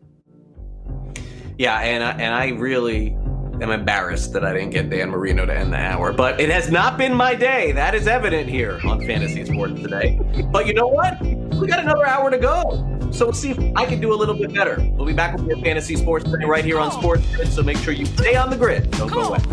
[1.59, 3.17] Yeah, and I, and I really
[3.63, 6.71] am embarrassed that I didn't get Dan Marino to end the hour, but it has
[6.71, 7.73] not been my day.
[7.73, 10.19] That is evident here on Fantasy Sports today.
[10.51, 11.21] But you know what?
[11.23, 12.89] We got another hour to go.
[13.13, 14.77] So we'll see if I can do a little bit better.
[14.95, 17.49] We'll be back with more fantasy sports right here on Sports Grid.
[17.49, 18.91] So make sure you stay on the grid.
[18.93, 19.41] Don't Come go on.
[19.41, 19.45] away.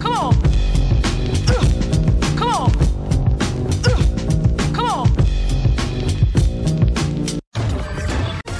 [0.00, 0.47] Come on.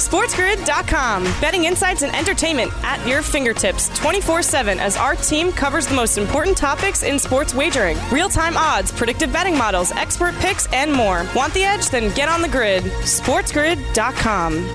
[0.09, 1.25] SportsGrid.com.
[1.39, 6.17] Betting insights and entertainment at your fingertips 24 7 as our team covers the most
[6.17, 11.27] important topics in sports wagering real time odds, predictive betting models, expert picks, and more.
[11.37, 11.91] Want the edge?
[11.91, 12.85] Then get on the grid.
[12.85, 14.75] SportsGrid.com.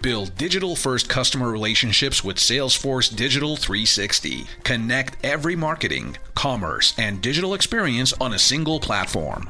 [0.00, 4.44] Build digital first customer relationships with Salesforce Digital 360.
[4.62, 9.48] Connect every marketing, commerce, and digital experience on a single platform.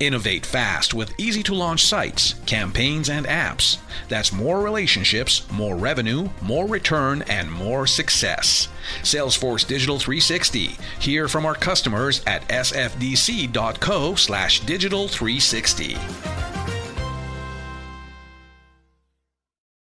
[0.00, 3.78] Innovate fast with easy to launch sites, campaigns, and apps.
[4.08, 8.68] That's more relationships, more revenue, more return, and more success.
[9.02, 10.76] Salesforce Digital 360.
[10.98, 15.96] Hear from our customers at sfdc.co slash digital 360.